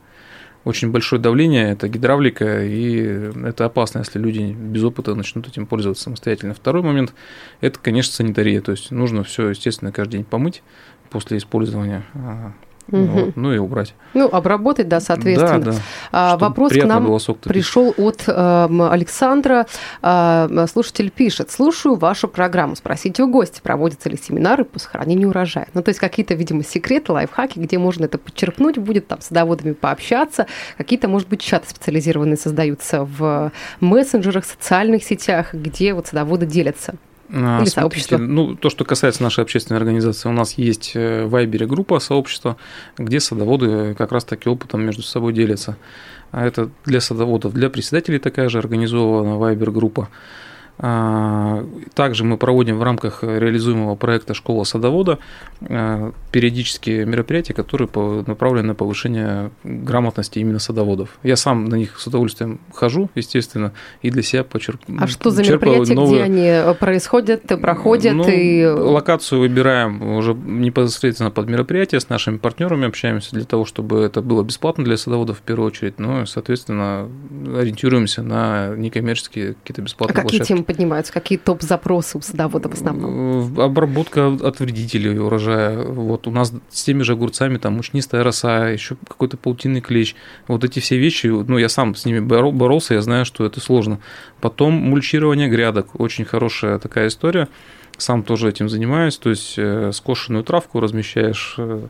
очень 0.63 0.91
большое 0.91 1.21
давление, 1.21 1.71
это 1.71 1.89
гидравлика, 1.89 2.63
и 2.63 3.31
это 3.45 3.65
опасно, 3.65 3.99
если 3.99 4.17
люди 4.17 4.55
без 4.57 4.83
опыта 4.83 5.13
начнут 5.13 5.47
этим 5.47 5.65
пользоваться 5.65 6.03
самостоятельно. 6.03 6.53
Второй 6.53 6.83
момент– 6.83 7.13
это, 7.61 7.79
конечно, 7.79 8.13
санитария, 8.13 8.61
то 8.61 8.71
есть 8.71 8.91
нужно 8.91 9.23
все, 9.23 9.49
естественно, 9.49 9.91
каждый 9.91 10.17
день 10.17 10.23
помыть, 10.23 10.63
после 11.13 11.37
использования 11.37 12.03
Угу. 12.91 13.05
Вот, 13.05 13.35
ну 13.35 13.53
и 13.53 13.57
убрать. 13.57 13.95
Ну, 14.13 14.27
обработать, 14.27 14.87
да, 14.87 14.99
соответственно. 14.99 15.59
Да, 15.59 15.71
да. 15.71 15.77
А, 16.11 16.37
вопрос 16.37 16.73
к 16.73 16.83
нам 16.83 17.05
пришел 17.41 17.93
от 17.97 18.23
э, 18.27 18.87
Александра. 18.91 19.65
Э, 20.01 20.65
слушатель 20.69 21.09
пишет: 21.09 21.49
слушаю 21.49 21.95
вашу 21.95 22.27
программу. 22.27 22.75
Спросите 22.75 23.23
у 23.23 23.29
гостя, 23.29 23.61
проводятся 23.61 24.09
ли 24.09 24.17
семинары 24.17 24.65
по 24.65 24.79
сохранению 24.79 25.29
урожая. 25.29 25.67
Ну, 25.73 25.81
то 25.81 25.89
есть 25.89 25.99
какие-то, 25.99 26.33
видимо, 26.33 26.63
секреты, 26.63 27.13
лайфхаки, 27.13 27.59
где 27.59 27.77
можно 27.77 28.05
это 28.05 28.17
подчеркнуть, 28.17 28.77
будет 28.77 29.07
там 29.07 29.21
с 29.21 29.27
садоводами 29.27 29.71
пообщаться. 29.71 30.47
Какие-то, 30.77 31.07
может 31.07 31.29
быть, 31.29 31.41
чаты 31.41 31.69
специализированные 31.69 32.37
создаются 32.37 33.05
в 33.05 33.51
мессенджерах, 33.79 34.45
социальных 34.45 35.03
сетях, 35.03 35.53
где 35.53 35.93
вот 35.93 36.07
садоводы 36.07 36.45
делятся 36.45 36.95
Или 37.33 37.69
сообщество? 37.69 38.17
Ну, 38.17 38.55
то, 38.55 38.69
что 38.69 38.85
касается 38.85 39.23
нашей 39.23 39.43
общественной 39.43 39.79
организации, 39.79 40.29
у 40.29 40.33
нас 40.33 40.53
есть 40.53 40.91
э, 40.93 41.25
в 41.25 41.31
Вайбере 41.31 41.65
группа 41.65 41.97
сообщества, 41.97 42.57
где 42.97 43.19
садоводы 43.19 43.95
как 43.95 44.11
раз-таки 44.11 44.49
опытом 44.49 44.85
между 44.85 45.01
собой 45.01 45.33
делятся. 45.33 45.75
А 46.31 46.45
это 46.45 46.69
для 46.85 47.01
садоводов, 47.01 47.53
для 47.53 47.71
председателей 47.71 48.19
такая 48.19 48.49
же 48.49 48.59
организована 48.59 49.37
Вайбер-группа. 49.37 50.09
А, 50.79 51.63
также 51.93 52.23
мы 52.23 52.37
проводим 52.37 52.79
в 52.79 52.83
рамках 52.83 53.23
реализуемого 53.23 53.95
проекта 53.95 54.33
«Школа 54.33 54.63
садовода» 54.63 55.19
а, 55.61 56.11
периодические 56.31 57.05
мероприятия, 57.05 57.53
которые 57.53 57.87
направлены 58.25 58.69
на 58.69 58.75
повышение 58.75 59.51
грамотности 59.63 60.39
именно 60.39 60.59
садоводов. 60.59 61.19
Я 61.21 61.35
сам 61.35 61.65
на 61.65 61.75
них 61.75 61.99
с 61.99 62.07
удовольствием 62.07 62.59
хожу, 62.73 63.09
естественно, 63.13 63.73
и 64.01 64.09
для 64.09 64.23
себя 64.23 64.43
почерпну. 64.43 64.97
А 64.99 65.07
что 65.07 65.29
за 65.29 65.43
мероприятия, 65.43 65.93
новые... 65.93 66.15
где 66.15 66.23
они 66.23 66.47
э, 66.47 66.73
происходят, 66.73 67.43
проходят? 67.61 68.13
Ну, 68.13 68.27
и... 68.27 68.65
Локацию 68.65 69.39
выбираем 69.39 70.01
уже 70.01 70.33
непосредственно 70.33 71.29
под 71.29 71.49
мероприятие, 71.49 72.01
с 72.01 72.09
нашими 72.09 72.37
партнерами 72.37 72.87
общаемся 72.87 73.31
для 73.31 73.45
того, 73.45 73.65
чтобы 73.65 74.01
это 74.01 74.21
было 74.21 74.43
бесплатно 74.43 74.83
для 74.83 74.97
садоводов 74.97 75.37
в 75.37 75.41
первую 75.41 75.67
очередь, 75.67 75.99
ну 75.99 76.23
и, 76.23 76.25
соответственно, 76.25 77.09
ориентируемся 77.55 78.23
на 78.23 78.75
некоммерческие 78.75 79.53
какие-то 79.53 79.81
бесплатные 79.83 80.21
а 80.21 80.21
площадки. 80.23 80.62
Поднимаются? 80.63 81.13
Какие 81.13 81.37
топ-запросы 81.37 82.17
у 82.17 82.21
садовода 82.21 82.69
в 82.69 82.73
основном? 82.73 83.59
Обработка 83.59 84.27
от 84.27 84.59
вредителей 84.59 85.17
урожая. 85.19 85.83
Вот 85.83 86.27
у 86.27 86.31
нас 86.31 86.53
с 86.69 86.83
теми 86.83 87.03
же 87.03 87.13
огурцами 87.13 87.57
там 87.57 87.73
мучнистая 87.73 88.23
роса, 88.23 88.69
еще 88.69 88.95
какой-то 89.07 89.37
паутинный 89.37 89.81
клещ. 89.81 90.15
Вот 90.47 90.63
эти 90.63 90.79
все 90.79 90.97
вещи, 90.97 91.27
ну, 91.27 91.57
я 91.57 91.69
сам 91.69 91.95
с 91.95 92.05
ними 92.05 92.19
боролся, 92.19 92.93
я 92.93 93.01
знаю, 93.01 93.25
что 93.25 93.45
это 93.45 93.59
сложно. 93.59 93.99
Потом 94.41 94.73
мульчирование 94.73 95.49
грядок. 95.49 95.99
Очень 95.99 96.25
хорошая 96.25 96.79
такая 96.79 97.07
история. 97.07 97.47
Сам 97.97 98.23
тоже 98.23 98.49
этим 98.49 98.69
занимаюсь. 98.69 99.17
То 99.17 99.29
есть 99.29 99.55
э, 99.57 99.91
скошенную 99.93 100.43
травку 100.43 100.79
размещаешь 100.79 101.55
э, 101.57 101.87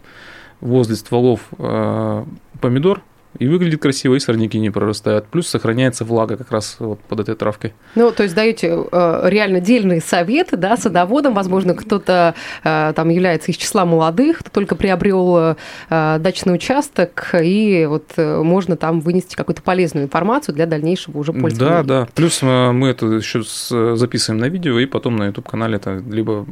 возле 0.61 0.95
стволов 0.95 1.41
э, 1.57 2.25
помидор, 2.61 3.01
и 3.39 3.47
выглядит 3.47 3.81
красиво, 3.81 4.15
и 4.15 4.19
сорняки 4.19 4.59
не 4.59 4.69
прорастают. 4.69 5.25
Плюс 5.27 5.47
сохраняется 5.47 6.05
влага 6.05 6.37
как 6.37 6.51
раз 6.51 6.75
вот 6.79 6.99
под 7.01 7.19
этой 7.21 7.35
травкой. 7.35 7.73
Ну, 7.95 8.11
то 8.11 8.23
есть 8.23 8.35
даете 8.35 8.85
э, 8.91 9.21
реально 9.25 9.59
дельные 9.59 10.01
советы, 10.01 10.57
да, 10.57 10.77
садоводам. 10.77 11.33
Возможно, 11.33 11.73
кто-то 11.73 12.35
э, 12.63 12.93
там 12.95 13.09
является 13.09 13.51
из 13.51 13.57
числа 13.57 13.85
молодых, 13.85 14.39
кто 14.39 14.49
только 14.49 14.75
приобрел 14.75 15.55
э, 15.89 16.17
дачный 16.19 16.55
участок, 16.55 17.33
и 17.41 17.85
вот 17.89 18.11
э, 18.17 18.41
можно 18.41 18.77
там 18.77 18.99
вынести 18.99 19.35
какую-то 19.35 19.61
полезную 19.61 20.05
информацию 20.05 20.53
для 20.55 20.65
дальнейшего 20.65 21.17
уже 21.17 21.33
пользования. 21.33 21.83
Да, 21.83 22.01
да. 22.01 22.07
Плюс 22.13 22.39
э, 22.41 22.71
мы 22.71 22.89
это 22.89 23.05
еще 23.07 23.43
записываем 23.43 24.41
на 24.41 24.49
видео, 24.49 24.79
и 24.79 24.85
потом 24.85 25.15
на 25.15 25.25
YouTube-канале 25.27 25.77
это 25.77 26.01
либо 26.09 26.45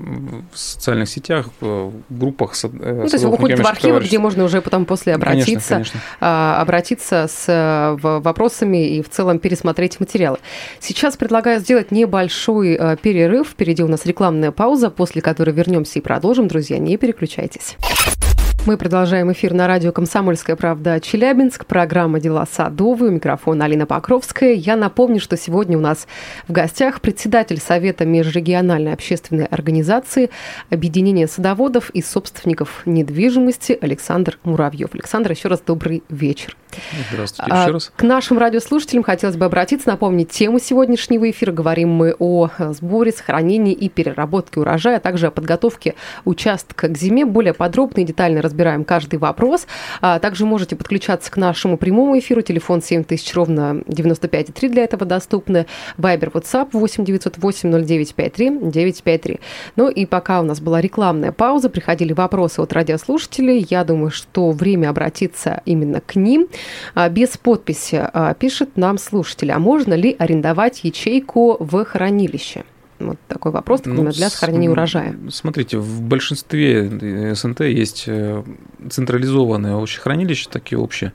в 0.52 0.58
социальных 0.58 1.10
сетях, 1.10 1.50
в 1.60 1.94
группах. 2.10 2.54
Э, 2.64 3.02
ну, 3.04 3.08
то 3.08 3.16
есть 3.16 3.26
уходит 3.26 3.60
в 3.60 3.68
архивы, 3.68 4.00
где 4.00 4.20
можно 4.20 4.44
уже 4.44 4.62
потом 4.62 4.86
после 4.86 5.14
обратиться. 5.14 5.70
Конечно, 5.70 5.72
конечно 5.72 6.02
а, 6.20 6.62
обратиться 6.72 7.28
с 7.28 7.50
э, 7.50 7.98
вопросами 8.02 8.96
и 8.96 9.02
в 9.02 9.10
целом 9.10 9.40
пересмотреть 9.40 10.00
материалы. 10.00 10.38
Сейчас 10.80 11.18
предлагаю 11.18 11.60
сделать 11.60 11.92
небольшой 11.92 12.78
э, 12.80 12.96
перерыв. 12.96 13.50
Впереди 13.50 13.84
у 13.84 13.90
нас 13.90 14.06
рекламная 14.06 14.52
пауза, 14.52 14.90
после 14.90 15.22
которой 15.22 15.52
вернемся 15.52 16.00
и 16.00 16.02
продолжим. 16.02 16.48
Друзья, 16.48 16.78
не 16.78 16.96
переключайтесь. 16.96 17.76
Мы 18.66 18.78
продолжаем 18.78 19.30
эфир 19.34 19.54
на 19.54 19.68
радио 19.68 19.92
«Комсомольская 19.92 20.56
правда» 20.56 21.02
Челябинск. 21.02 21.66
Программа 21.66 22.22
«Дела 22.22 22.48
садовые». 22.50 23.12
У 23.12 23.16
микрофона 23.16 23.66
Алина 23.66 23.86
Покровская. 23.86 24.54
Я 24.54 24.78
напомню, 24.78 25.20
что 25.20 25.36
сегодня 25.36 25.78
у 25.78 25.82
нас 25.82 26.08
в 26.48 26.54
гостях 26.54 27.02
председатель 27.02 27.60
Совета 27.60 28.06
межрегиональной 28.06 28.94
общественной 28.94 29.46
организации 29.46 30.30
Объединения 30.70 31.28
садоводов 31.28 31.90
и 31.90 32.02
собственников 32.02 32.84
недвижимости 32.86 33.78
Александр 33.82 34.40
Муравьев. 34.44 34.92
Александр, 34.94 35.32
еще 35.32 35.50
раз 35.50 35.60
добрый 35.66 36.04
вечер. 36.08 36.56
Здравствуйте 37.12 37.52
еще 37.52 37.70
а, 37.70 37.72
раз. 37.72 37.92
К 37.96 38.04
нашим 38.04 38.38
радиослушателям 38.38 39.04
хотелось 39.04 39.36
бы 39.36 39.46
обратиться, 39.46 39.90
напомнить 39.90 40.30
тему 40.30 40.60
сегодняшнего 40.60 41.30
эфира. 41.30 41.52
Говорим 41.52 41.90
мы 41.90 42.16
о 42.20 42.50
сборе, 42.72 43.12
сохранении 43.12 43.74
и 43.74 43.90
переработке 43.90 44.60
урожая, 44.60 44.98
а 44.98 45.00
также 45.00 45.28
о 45.28 45.32
подготовке 45.32 45.96
участка 46.26 46.88
к 46.88 46.98
зиме. 46.98 47.26
Более 47.26 47.54
подробно 47.54 48.02
и 48.02 48.04
детально 48.04 48.42
разбираем 48.42 48.84
каждый 48.84 49.20
вопрос. 49.20 49.68
А, 50.02 50.20
также 50.20 50.46
можете 50.46 50.76
подключаться 50.76 51.32
к 51.32 51.38
нашему 51.38 51.78
прямому 51.78 52.18
эфиру. 52.18 52.42
Телефон 52.42 52.82
7000 52.82 53.34
ровно 53.34 53.82
95,3 53.88 54.70
для 54.70 54.84
этого 54.84 55.06
доступны. 55.06 55.66
Вайбер, 55.98 56.30
WhatsApp 56.30 56.70
8 56.74 57.06
908 57.06 57.72
0953 57.86 58.72
953. 58.72 59.40
Ну 59.76 59.90
и 59.90 60.06
пока 60.06 60.42
у 60.42 60.44
нас 60.44 60.60
была 60.60 60.82
рекламная 60.82 61.32
пауза, 61.32 61.70
приходили 61.70 62.14
вопросы 62.14 62.62
от 62.62 62.74
радиослушателей. 62.74 63.66
Я 63.70 63.84
думаю, 63.84 64.12
что 64.12 64.52
время 64.52 64.90
обратиться 64.90 65.62
именно 65.66 66.02
к 66.02 66.16
ним. 66.16 66.48
А, 66.94 67.10
без 67.10 67.38
подписи 67.38 68.02
а, 68.02 68.34
пишет 68.34 68.78
нам 68.78 68.98
слушатель, 68.98 69.52
а 69.52 69.60
можно 69.60 69.94
ли 69.94 70.16
арендовать 70.18 70.84
ячейку 70.84 71.58
в 71.60 71.84
хранилище? 71.86 72.64
Вот 73.00 73.18
такой 73.28 73.52
вопрос 73.52 73.82
ну, 73.86 74.12
для 74.12 74.30
сохранения 74.30 74.70
урожая. 74.70 75.16
Смотрите, 75.30 75.78
в 75.78 76.02
большинстве 76.02 76.88
э, 76.88 77.36
СНТ 77.36 77.62
есть 77.62 78.04
э, 78.08 78.44
централизованные 78.90 79.74
овощехранилища, 79.74 80.50
такие 80.50 80.78
общие. 80.78 81.14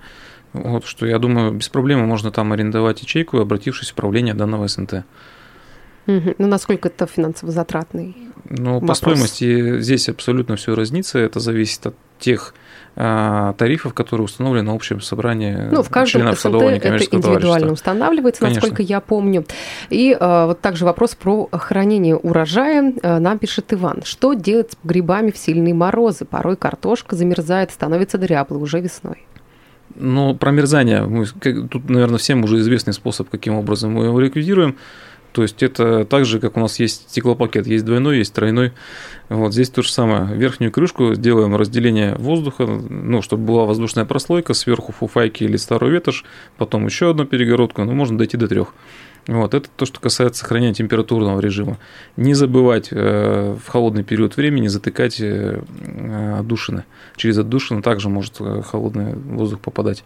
Вот, 0.52 0.86
что 0.86 1.06
я 1.06 1.18
думаю, 1.18 1.52
без 1.52 1.68
проблем 1.68 2.00
можно 2.06 2.30
там 2.30 2.52
арендовать 2.52 3.02
ячейку, 3.02 3.38
обратившись 3.38 3.90
в 3.90 3.92
управление 3.92 4.34
данного 4.34 4.68
СНТ. 4.68 5.04
Угу. 6.06 6.34
Ну, 6.38 6.46
насколько 6.46 6.88
это 6.88 7.06
финансово 7.06 7.52
затратный? 7.52 8.16
Ну, 8.48 8.80
по 8.80 8.94
стоимости 8.94 9.80
здесь 9.80 10.08
абсолютно 10.08 10.56
все 10.56 10.74
разнится. 10.74 11.18
Это 11.18 11.40
зависит 11.40 11.86
от 11.86 11.96
тех 12.18 12.54
а, 12.98 13.52
тарифов, 13.58 13.92
которые 13.92 14.24
установлены 14.24 14.70
на 14.70 14.74
общем 14.74 15.02
собрании 15.02 15.68
ну, 15.70 15.82
в 15.82 15.90
каждом 15.90 16.22
членов 16.22 16.40
СНТ 16.40 16.62
это 16.62 16.96
индивидуально 16.96 17.72
устанавливается, 17.72 18.40
Конечно. 18.40 18.62
насколько 18.62 18.82
я 18.82 19.00
помню. 19.00 19.44
И 19.90 20.16
а, 20.18 20.46
вот 20.46 20.62
также 20.62 20.86
вопрос 20.86 21.14
про 21.14 21.46
хранение 21.52 22.16
урожая. 22.16 22.94
А, 23.02 23.20
нам 23.20 23.38
пишет 23.38 23.70
Иван. 23.74 24.02
Что 24.04 24.32
делать 24.32 24.72
с 24.72 24.76
грибами 24.82 25.30
в 25.30 25.36
сильные 25.36 25.74
морозы? 25.74 26.24
Порой 26.24 26.56
картошка 26.56 27.16
замерзает, 27.16 27.70
становится 27.70 28.16
дряблой 28.16 28.62
уже 28.62 28.80
весной. 28.80 29.26
Ну, 29.94 30.34
промерзание, 30.34 31.02
мы, 31.02 31.26
тут, 31.26 31.88
наверное, 31.90 32.18
всем 32.18 32.44
уже 32.44 32.58
известный 32.60 32.92
способ, 32.92 33.28
каким 33.28 33.54
образом 33.54 33.92
мы 33.92 34.06
его 34.06 34.20
ликвидируем. 34.20 34.76
То 35.36 35.42
есть 35.42 35.62
это 35.62 36.06
так 36.06 36.24
же, 36.24 36.40
как 36.40 36.56
у 36.56 36.60
нас 36.60 36.80
есть 36.80 37.10
стеклопакет, 37.10 37.66
есть 37.66 37.84
двойной, 37.84 38.16
есть 38.16 38.32
тройной. 38.32 38.72
Вот 39.28 39.52
здесь 39.52 39.68
то 39.68 39.82
же 39.82 39.92
самое. 39.92 40.34
Верхнюю 40.34 40.72
крышку 40.72 41.14
делаем 41.14 41.54
разделение 41.54 42.14
воздуха, 42.14 42.64
ну, 42.64 43.20
чтобы 43.20 43.44
была 43.44 43.66
воздушная 43.66 44.06
прослойка, 44.06 44.54
сверху 44.54 44.92
фуфайки 44.92 45.44
или 45.44 45.58
старый 45.58 45.90
ветошь, 45.90 46.24
потом 46.56 46.86
еще 46.86 47.10
одну 47.10 47.26
перегородку, 47.26 47.84
ну, 47.84 47.92
можно 47.92 48.16
дойти 48.16 48.38
до 48.38 48.48
трех. 48.48 48.72
Вот, 49.26 49.52
это 49.52 49.68
то, 49.76 49.84
что 49.84 50.00
касается 50.00 50.40
сохранения 50.40 50.72
температурного 50.72 51.38
режима. 51.38 51.76
Не 52.16 52.32
забывать 52.32 52.88
э, 52.90 53.58
в 53.62 53.68
холодный 53.68 54.04
период 54.04 54.38
времени 54.38 54.68
затыкать 54.68 55.20
э, 55.20 55.60
отдушины. 56.38 56.84
Через 57.16 57.36
отдушины 57.36 57.82
также 57.82 58.08
может 58.08 58.36
э, 58.40 58.62
холодный 58.62 59.14
воздух 59.16 59.60
попадать. 59.60 60.02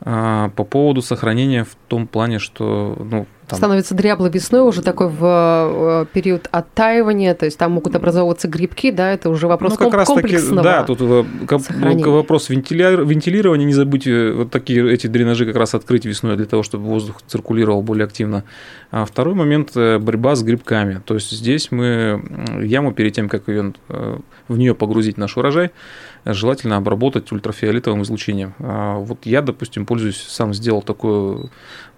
А, 0.00 0.48
по 0.50 0.64
поводу 0.64 1.02
сохранения 1.02 1.64
в 1.64 1.76
том 1.88 2.06
плане, 2.06 2.38
что 2.38 2.96
ну, 2.98 3.26
там... 3.48 3.56
Становится 3.56 3.94
дрябло 3.94 4.26
весной 4.26 4.60
уже 4.60 4.82
такой 4.82 5.08
в 5.08 5.22
э, 5.22 6.06
период 6.12 6.48
оттаивания, 6.50 7.34
то 7.34 7.46
есть 7.46 7.58
там 7.58 7.72
могут 7.72 7.96
образовываться 7.96 8.46
грибки, 8.48 8.90
да, 8.90 9.12
это 9.12 9.30
уже 9.30 9.46
вопрос 9.48 9.72
ну, 9.72 9.76
как 9.78 9.94
раз 9.94 10.08
таки, 10.08 10.38
Да, 10.62 10.84
тут 10.84 10.98
э, 11.00 11.24
сохранения. 11.58 12.06
вопрос 12.06 12.48
вентилирования, 12.50 13.66
не 13.66 13.72
забудьте 13.72 14.32
вот 14.32 14.50
такие 14.50 14.92
эти 14.92 15.06
дренажи 15.06 15.46
как 15.46 15.56
раз 15.56 15.74
открыть 15.74 16.04
весной 16.04 16.36
для 16.36 16.46
того, 16.46 16.62
чтобы 16.62 16.84
воздух 16.84 17.22
циркулировал 17.26 17.82
более 17.82 18.04
активно. 18.04 18.44
А 18.90 19.04
второй 19.04 19.34
момент– 19.34 19.74
борьба 19.74 20.34
с 20.34 20.42
грибками. 20.42 21.02
То 21.04 21.14
есть 21.14 21.30
здесь 21.30 21.70
мы 21.70 22.22
яму 22.62 22.92
перед 22.92 23.12
тем, 23.12 23.28
как 23.28 23.48
ее, 23.48 23.74
э, 23.88 24.18
в 24.48 24.56
нее 24.56 24.74
погрузить 24.74 25.18
наш 25.18 25.36
урожай, 25.36 25.72
желательно 26.24 26.76
обработать 26.76 27.30
ультрафиолетовым 27.30 28.02
излучением. 28.02 28.54
А 28.58 28.96
вот 28.96 29.26
я, 29.26 29.42
допустим, 29.42 29.84
пользуюсь, 29.84 30.16
сам 30.16 30.54
сделал 30.54 30.80
такую 30.80 31.50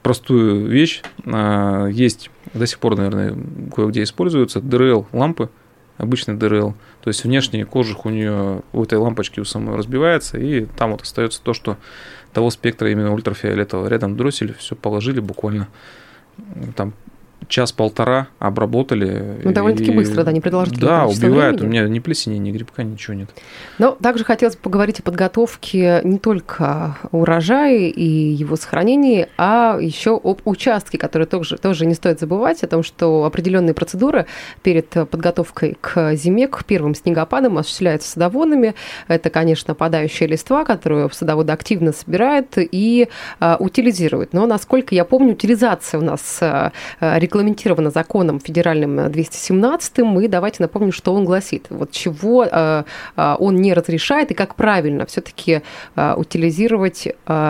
простую 0.03 0.67
вещь. 0.67 1.03
А, 1.27 1.87
есть 1.87 2.31
до 2.55 2.67
сих 2.67 2.81
пор, 2.81 2.97
наверное, 2.97 3.37
кое-где 3.75 4.03
используются 4.03 4.61
ДРЛ-лампы, 4.61 5.49
обычный 5.97 6.35
ДРЛ. 6.35 6.75
То 7.03 7.09
есть 7.09 7.25
внешний 7.25 7.65
кожух 7.65 8.07
у 8.07 8.11
нее, 8.11 8.63
у 8.73 8.83
этой 8.83 8.99
лампочки 8.99 9.39
у 9.39 9.45
самой 9.45 9.77
разбивается, 9.77 10.39
и 10.39 10.67
там 10.77 10.93
вот 10.93 11.03
остается 11.03 11.41
то, 11.43 11.53
что 11.53 11.77
того 12.33 12.51
спектра 12.51 12.91
именно 12.91 13.13
ультрафиолетового. 13.13 13.87
Рядом 13.89 14.17
дроссель, 14.17 14.55
все 14.55 14.75
положили 14.75 15.21
буквально 15.21 15.69
там 16.77 16.95
час-полтора 17.50 18.28
обработали. 18.38 19.40
Ну, 19.45 19.52
довольно-таки 19.52 19.90
и... 19.90 19.95
быстро, 19.95 20.25
да, 20.25 20.33
не 20.33 20.40
продолжительное 20.40 20.88
Да, 20.88 21.07
убивает. 21.07 21.61
Времени. 21.61 21.66
У 21.66 21.71
меня 21.71 21.88
ни 21.88 21.99
плесени, 21.99 22.38
ни 22.38 22.50
грибка, 22.50 22.83
ничего 22.83 23.14
нет. 23.14 23.30
Но 23.78 23.90
также 23.90 24.25
хотелось 24.25 24.57
поговорить 24.57 25.00
о 25.00 25.02
подготовке 25.02 26.00
не 26.04 26.19
только 26.19 26.97
урожая 27.11 27.88
и 27.88 28.04
его 28.04 28.57
сохранении, 28.57 29.28
а 29.37 29.78
еще 29.80 30.19
об 30.23 30.40
участке, 30.45 30.97
который 30.97 31.26
тоже, 31.26 31.59
тоже 31.59 31.85
не 31.85 31.95
стоит 31.95 32.21
забывать, 32.21 32.62
о 32.62 32.66
том, 32.66 32.83
что 32.83 33.25
определенные 33.25 33.75
процедуры 33.75 34.26
перед 34.62 34.88
подготовкой 34.88 35.76
к 35.80 36.14
зиме, 36.14 36.49
к 36.49 36.64
первым 36.64 36.95
снегопадам 36.95 37.59
осуществляются 37.59 38.11
садоводами. 38.11 38.75
Это, 39.09 39.28
конечно, 39.28 39.75
падающая 39.75 40.28
листва, 40.28 40.64
которую 40.64 41.11
садоводы 41.11 41.52
активно 41.52 41.92
собирают 41.92 42.54
и 42.57 43.09
а, 43.40 43.57
утилизируют. 43.59 44.33
Но, 44.33 44.47
насколько 44.47 44.95
я 44.95 45.04
помню, 45.04 45.33
утилизация 45.33 46.00
у 46.00 46.04
нас 46.04 46.38
а, 46.40 46.73
регламентирована 47.41 47.91
законом 47.91 48.41
федеральным 48.41 49.11
217 49.11 49.99
и 50.23 50.29
давайте 50.29 50.63
напомним, 50.63 50.93
что 50.93 51.15
он 51.15 51.25
гласит. 51.25 51.67
Вот 51.71 51.91
чего 51.91 52.47
а, 52.51 52.85
а, 53.17 53.37
он 53.39 53.57
не 53.57 53.73
разрешает 53.75 54.31
и 54.31 54.35
как 54.35 54.55
правильно 54.55 55.07
все-таки 55.07 55.63
утилизировать 55.97 57.09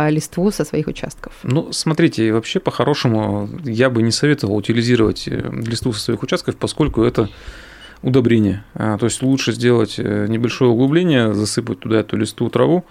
листву 0.09 0.51
со 0.51 0.65
своих 0.65 0.87
участков. 0.87 1.33
Ну, 1.43 1.73
смотрите, 1.73 2.33
вообще 2.33 2.61
по-хорошему 2.61 3.49
я 3.65 3.91
бы 3.91 4.03
не 4.03 4.13
советовал 4.13 4.57
утилизировать 4.57 5.29
э, 5.29 5.51
листву 5.53 5.93
со 5.93 6.01
своих 6.01 6.23
участков, 6.23 6.57
поскольку 6.57 7.03
это 7.03 7.29
удобрение. 8.03 8.65
А, 8.75 8.99
то 8.99 9.07
есть 9.07 9.23
лучше 9.23 9.53
сделать 9.53 9.97
э, 9.99 10.27
небольшое 10.29 10.71
углубление, 10.71 11.35
засыпать 11.35 11.81
туда 11.81 12.01
эту 12.01 12.17
листу 12.17 12.49
траву, 12.49 12.85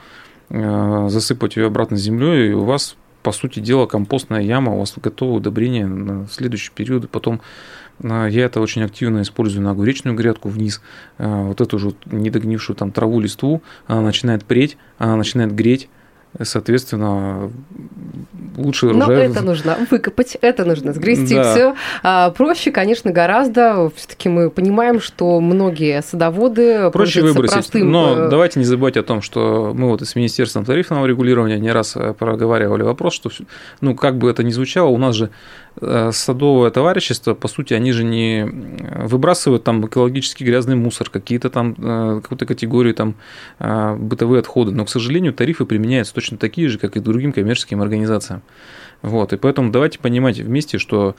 э, 0.50 1.08
засыпать 1.10 1.56
ее 1.56 1.68
обратно 1.68 1.98
землей, 1.98 2.52
и 2.52 2.54
у 2.54 2.64
вас, 2.64 2.96
по 3.24 3.32
сути 3.32 3.60
дела, 3.60 3.86
компостная 3.86 4.42
яма, 4.42 4.74
у 4.74 4.80
вас 4.80 4.94
готово 4.96 5.38
удобрение 5.38 5.86
на 5.88 6.28
следующий 6.28 6.72
период, 6.72 7.10
потом 7.10 7.42
а, 8.04 8.28
я 8.28 8.46
это 8.46 8.62
очень 8.62 8.84
активно 8.84 9.22
использую 9.22 9.64
на 9.64 9.72
огуречную 9.72 10.16
грядку 10.16 10.50
вниз. 10.50 10.82
А, 11.18 11.44
вот 11.44 11.62
эту 11.62 11.80
же 11.80 11.94
недогнившую 12.06 12.76
там 12.76 12.92
траву, 12.92 13.20
листву, 13.20 13.62
она 13.88 14.02
начинает 14.02 14.46
преть, 14.46 14.78
она 14.98 15.16
начинает 15.16 15.54
греть. 15.54 15.90
Соответственно, 16.42 17.52
лучше 18.56 18.88
урожай... 18.88 19.08
Но 19.08 19.14
это 19.14 19.42
нужно 19.42 19.78
выкопать, 19.90 20.38
это 20.42 20.64
нужно 20.64 20.94
сгрести 20.94 21.36
да. 21.36 21.52
все. 21.52 21.76
А, 22.04 22.30
проще, 22.30 22.72
конечно, 22.72 23.12
гораздо. 23.12 23.92
Все-таки 23.96 24.30
мы 24.30 24.50
понимаем, 24.50 25.02
что 25.02 25.40
многие 25.42 26.02
садоводы 26.02 26.92
проще 26.92 27.22
выбросить. 27.22 27.54
Простым... 27.54 27.92
Но 27.92 28.26
э, 28.26 28.30
давайте 28.30 28.60
не 28.60 28.66
забывать 28.66 28.96
о 28.98 29.04
том, 29.04 29.22
что 29.22 29.74
мы 29.76 29.90
вот 29.90 30.02
с 30.02 30.16
Министерством 30.16 30.66
тарифного 30.66 31.06
регулирования 31.06 31.58
не 31.58 31.72
раз 31.72 31.96
э, 31.96 32.14
проговаривали 32.14 32.84
вопрос, 32.84 33.16
что, 33.16 33.32
ну, 33.82 33.96
как 33.96 34.18
бы 34.18 34.30
это 34.30 34.44
ни 34.44 34.52
звучало, 34.52 34.90
у 34.90 34.98
нас 34.98 35.16
же 35.16 35.32
садовое 36.12 36.72
товарищество, 36.72 37.34
по 37.34 37.48
сути, 37.48 37.74
они 37.74 37.92
же 37.92 38.04
не 38.04 38.46
выбрасывают 39.06 39.64
там 39.64 39.86
экологически 39.86 40.44
грязный 40.44 40.76
мусор, 40.76 41.10
какие-то 41.10 41.50
там, 41.50 41.74
какую-то 42.22 42.46
категорию 42.46 42.94
там 42.94 43.16
бытовые 43.60 44.40
отходы, 44.40 44.72
но, 44.72 44.86
к 44.86 44.90
сожалению, 44.90 45.34
тарифы 45.34 45.66
применяются 45.66 46.14
точно 46.14 46.38
такие 46.38 46.68
же, 46.68 46.80
как 46.80 46.98
и 46.98 47.00
другим 47.00 47.32
коммерческим 47.32 47.82
организациям. 47.82 48.42
Вот, 49.02 49.32
и 49.32 49.38
поэтому 49.38 49.72
давайте 49.72 50.00
понимать 50.00 50.40
вместе, 50.40 50.78
что 50.78 51.16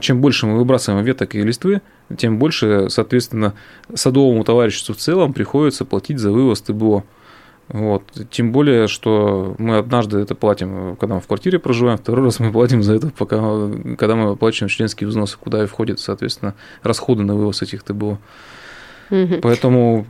чем 0.00 0.20
больше 0.20 0.46
мы 0.46 0.56
выбрасываем 0.56 1.04
веток 1.04 1.34
и 1.34 1.42
листвы, 1.42 1.80
тем 2.16 2.38
больше, 2.38 2.88
соответственно, 2.88 3.54
садовому 3.94 4.44
товариществу 4.44 4.94
в 4.94 4.98
целом 4.98 5.32
приходится 5.32 5.84
платить 5.84 6.18
за 6.18 6.30
вывоз 6.30 6.60
ТБО. 6.60 7.04
Вот. 7.72 8.02
Тем 8.30 8.50
более, 8.50 8.88
что 8.88 9.54
мы 9.58 9.78
однажды 9.78 10.18
это 10.18 10.34
платим, 10.34 10.96
когда 10.96 11.16
мы 11.16 11.20
в 11.20 11.26
квартире 11.26 11.60
проживаем, 11.60 11.98
второй 11.98 12.24
раз 12.24 12.40
мы 12.40 12.50
платим 12.50 12.82
за 12.82 12.94
это, 12.94 13.10
пока, 13.16 13.36
когда 13.96 14.16
мы 14.16 14.32
оплачиваем 14.32 14.68
членские 14.68 15.08
взносы, 15.08 15.38
куда 15.38 15.62
и 15.62 15.66
входят, 15.66 16.00
соответственно, 16.00 16.54
расходы 16.82 17.22
на 17.22 17.34
вывоз 17.34 17.62
этих 17.62 17.84
ТБО. 17.84 18.18
Угу. 19.10 19.40
Поэтому 19.42 20.06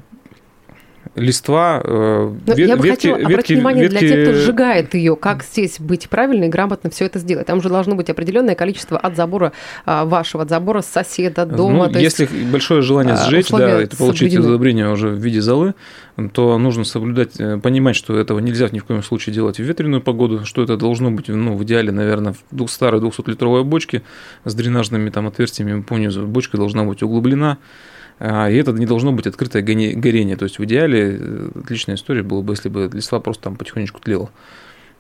листва, 1.15 1.81
э, 1.85 2.33
вет, 2.47 2.59
Я 2.59 2.77
бы 2.77 2.85
ветки, 2.85 2.97
хотела 2.97 3.17
ветки, 3.17 3.33
обратить 3.33 3.57
внимание 3.57 3.83
ветки... 3.85 3.99
для 3.99 4.09
тех, 4.09 4.29
кто 4.29 4.39
сжигает 4.39 4.95
ее, 4.95 5.17
как 5.17 5.43
здесь 5.43 5.81
быть 5.81 6.09
правильно 6.09 6.45
и 6.45 6.49
грамотно 6.49 6.91
все 6.91 7.07
это 7.07 7.19
сделать. 7.19 7.47
Там 7.47 7.61
же 7.61 7.69
должно 7.69 7.95
быть 7.95 8.11
определенное 8.11 8.55
количество 8.55 8.99
от 8.99 9.17
забора 9.17 9.53
а, 9.87 10.05
вашего, 10.05 10.45
от 10.45 10.49
забора 10.49 10.83
соседа, 10.83 11.47
дома. 11.47 11.89
Ну, 11.89 11.99
если 11.99 12.29
есть, 12.31 12.51
большое 12.51 12.83
желание 12.83 13.15
а, 13.15 13.17
сжечь, 13.17 13.49
да, 13.49 13.81
это 13.81 13.97
получить 13.97 14.37
удобрение 14.37 14.91
уже 14.91 15.09
в 15.09 15.19
виде 15.19 15.41
золы, 15.41 15.75
то 16.33 16.59
нужно 16.59 16.85
соблюдать, 16.85 17.39
э, 17.39 17.59
понимать, 17.59 17.97
что 17.97 18.17
этого 18.17 18.39
нельзя 18.39 18.69
ни 18.71 18.79
в 18.79 18.85
коем 18.85 19.03
случае 19.03 19.35
делать 19.35 19.59
в 19.59 19.63
ветреную 19.63 20.03
погоду, 20.03 20.45
что 20.45 20.63
это 20.63 20.77
должно 20.77 21.11
быть, 21.11 21.29
ну, 21.29 21.57
в 21.57 21.65
идеале, 21.65 21.93
наверное, 21.93 22.35
в 22.51 22.69
старой 22.69 23.01
200-литровой 23.01 23.65
бочке 23.65 24.03
с 24.45 24.55
дренажными 24.55 25.11
там 25.11 25.27
отверстиями 25.27 25.83
по 25.83 25.95
низу. 25.95 26.27
Бочка 26.27 26.57
должна 26.57 26.85
быть 26.85 27.03
углублена, 27.03 27.59
и 28.21 28.55
это 28.55 28.73
не 28.73 28.85
должно 28.85 29.13
быть 29.13 29.27
открытое 29.27 29.63
горение. 29.63 30.37
То 30.37 30.45
есть 30.45 30.59
в 30.59 30.65
идеале 30.65 31.17
э, 31.19 31.51
отличная 31.65 31.95
история 31.95 32.23
была 32.23 32.43
бы, 32.43 32.53
если 32.53 32.69
бы 32.69 32.91
листва 32.93 33.19
просто 33.19 33.45
там 33.45 33.57
потихонечку 33.57 34.01
тлела. 34.01 34.29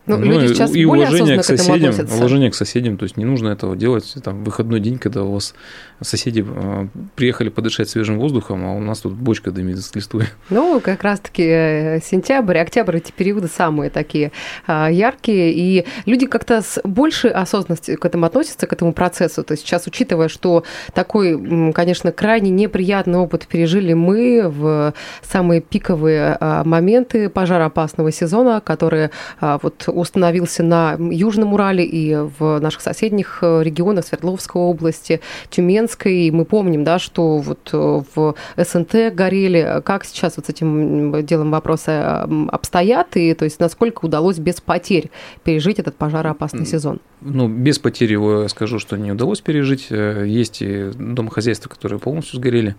Ну, 0.06 0.16
ну, 0.16 0.24
люди 0.24 0.54
сейчас 0.54 0.74
и 0.74 0.84
более 0.86 1.06
уважение 1.06 1.38
к 1.38 1.44
соседям, 1.44 1.94
к 1.94 2.12
уважение 2.12 2.50
к 2.50 2.54
соседям, 2.54 2.96
то 2.96 3.04
есть 3.04 3.16
не 3.16 3.24
нужно 3.24 3.48
этого 3.48 3.76
делать 3.76 4.14
там 4.24 4.44
выходной 4.44 4.80
день, 4.80 4.98
когда 4.98 5.22
у 5.22 5.32
вас 5.32 5.54
соседи 6.00 6.44
э, 6.46 6.86
приехали 7.14 7.50
подышать 7.50 7.90
свежим 7.90 8.18
воздухом, 8.18 8.64
а 8.64 8.72
у 8.72 8.80
нас 8.80 9.00
тут 9.00 9.12
бочка 9.12 9.50
дымит 9.50 9.78
с 9.78 9.94
листвой. 9.94 10.26
Ну, 10.48 10.80
как 10.80 11.02
раз-таки 11.02 11.42
э, 11.42 12.00
сентябрь, 12.00 12.58
октябрь 12.58 12.96
эти 12.96 13.12
периоды 13.12 13.48
самые 13.48 13.90
такие 13.90 14.32
а, 14.66 14.88
яркие, 14.90 15.52
и 15.52 15.86
люди 16.06 16.26
как-то 16.26 16.62
с 16.62 16.80
большей 16.82 17.30
осознанностью 17.30 17.98
к 17.98 18.04
этому 18.04 18.26
относятся, 18.26 18.66
к 18.66 18.72
этому 18.72 18.92
процессу. 18.92 19.44
То 19.44 19.52
есть 19.52 19.64
сейчас, 19.64 19.86
учитывая, 19.86 20.28
что 20.28 20.64
такой, 20.94 21.72
конечно, 21.72 22.10
крайне 22.10 22.50
неприятный 22.50 23.18
опыт 23.18 23.46
пережили 23.46 23.92
мы 23.92 24.48
в 24.48 24.94
самые 25.22 25.60
пиковые 25.60 26.36
а, 26.40 26.64
моменты 26.64 27.28
пожароопасного 27.28 28.10
сезона, 28.10 28.60
которые 28.60 29.10
а, 29.40 29.58
вот 29.62 29.84
установился 30.00 30.62
на 30.62 30.96
Южном 30.98 31.54
Урале 31.54 31.84
и 31.84 32.14
в 32.14 32.58
наших 32.58 32.80
соседних 32.80 33.38
э, 33.42 33.62
регионах 33.62 34.06
Свердловской 34.06 34.60
области, 34.60 35.20
Тюменской. 35.50 36.26
И 36.26 36.30
мы 36.30 36.44
помним, 36.44 36.84
да, 36.84 36.98
что 36.98 37.38
вот 37.38 37.70
э, 37.72 38.02
в 38.14 38.34
СНТ 38.56 39.14
горели. 39.14 39.82
Как 39.84 40.04
сейчас 40.04 40.36
вот 40.36 40.46
с 40.46 40.48
этим 40.48 41.24
делом 41.24 41.50
вопросы 41.50 41.90
обстоят? 41.90 43.16
И 43.16 43.34
то 43.34 43.44
есть 43.44 43.60
насколько 43.60 44.04
удалось 44.04 44.38
без 44.38 44.60
потерь 44.60 45.10
пережить 45.44 45.78
этот 45.78 45.96
пожароопасный 45.96 46.66
сезон? 46.66 47.00
Ну, 47.20 47.48
без 47.48 47.78
потерь 47.78 48.12
его 48.12 48.48
скажу, 48.48 48.78
что 48.78 48.96
не 48.96 49.12
удалось 49.12 49.40
пережить. 49.40 49.88
Э, 49.90 50.24
есть 50.26 50.62
и 50.62 50.90
домохозяйства, 50.94 51.68
которые 51.68 51.98
полностью 51.98 52.36
сгорели. 52.38 52.76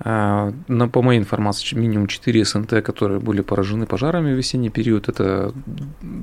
А, 0.00 0.52
но, 0.68 0.88
по 0.88 1.02
моей 1.02 1.20
информации, 1.20 1.76
минимум 1.76 2.06
4 2.06 2.44
СНТ, 2.44 2.82
которые 2.84 3.20
были 3.20 3.40
поражены 3.40 3.86
пожарами 3.86 4.32
в 4.32 4.36
весенний 4.36 4.70
период. 4.70 5.08
Это 5.08 5.52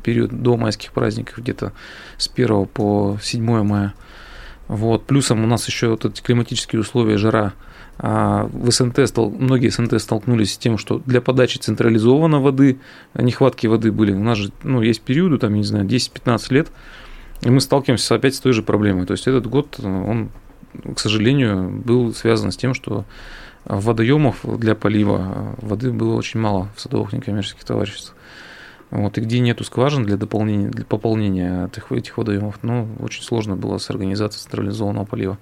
период 0.04 0.32
до 0.32 0.58
майских 0.58 0.92
праздников, 0.92 1.40
где-то 1.40 1.74
с 2.18 2.30
1 2.34 2.68
по 2.68 3.18
7 3.22 3.64
мая. 3.64 3.94
Вот. 4.68 5.06
Плюсом 5.06 5.44
у 5.44 5.48
нас 5.48 5.68
еще 5.68 5.90
вот 5.90 6.06
эти 6.06 6.22
климатические 6.22 6.82
условия, 6.82 7.18
жара. 7.18 7.54
А, 7.98 8.50
в 8.52 8.72
СНТ 8.72 8.98
многие 9.18 9.70
СНТ 9.70 10.02
столкнулись 10.02 10.54
с 10.54 10.58
тем, 10.58 10.78
что 10.78 11.02
для 11.06 11.22
подачи 11.22 11.58
централизованной 11.58 12.40
воды, 12.40 12.80
нехватки 13.14 13.68
воды 13.68 13.92
были. 13.92 14.14
У 14.14 14.24
нас 14.24 14.38
же 14.38 14.52
ну, 14.64 14.82
есть 14.82 15.02
периоды, 15.02 15.38
там, 15.38 15.54
я 15.54 15.58
не 15.60 15.64
знаю, 15.64 15.86
10-15 15.86 16.54
лет, 16.54 16.68
и 17.42 17.50
мы 17.50 17.62
сталкиваемся 17.62 18.16
опять 18.16 18.36
с 18.36 18.40
той 18.40 18.54
же 18.54 18.64
проблемой. 18.64 19.06
То 19.06 19.12
есть 19.12 19.28
этот 19.28 19.48
год, 19.48 19.80
он, 19.82 20.30
к 20.94 21.00
сожалению, 21.00 21.70
был 21.70 22.14
связан 22.14 22.52
с 22.52 22.58
тем, 22.58 22.74
что 22.74 23.06
водоемов 23.66 24.40
для 24.44 24.76
полива 24.76 25.56
воды 25.58 25.92
было 25.92 26.16
очень 26.16 26.40
мало 26.40 26.70
в 26.76 26.82
садовых 26.82 27.14
некоммерческих 27.14 27.64
товариществах. 27.64 28.16
Вот, 28.92 29.18
и 29.18 29.22
где 29.22 29.40
нету 29.40 29.64
скважин 29.64 30.06
для 30.06 30.16
дополнения, 30.16 30.70
для 30.70 30.86
пополнения 30.86 31.66
этих, 31.66 31.92
этих 31.92 32.18
водоемов, 32.18 32.60
ну, 32.62 32.88
очень 33.00 33.24
сложно 33.24 33.56
было 33.56 33.78
с 33.78 33.90
организацией 33.90 34.44
централизованного 34.44 35.06
полива. 35.06 35.38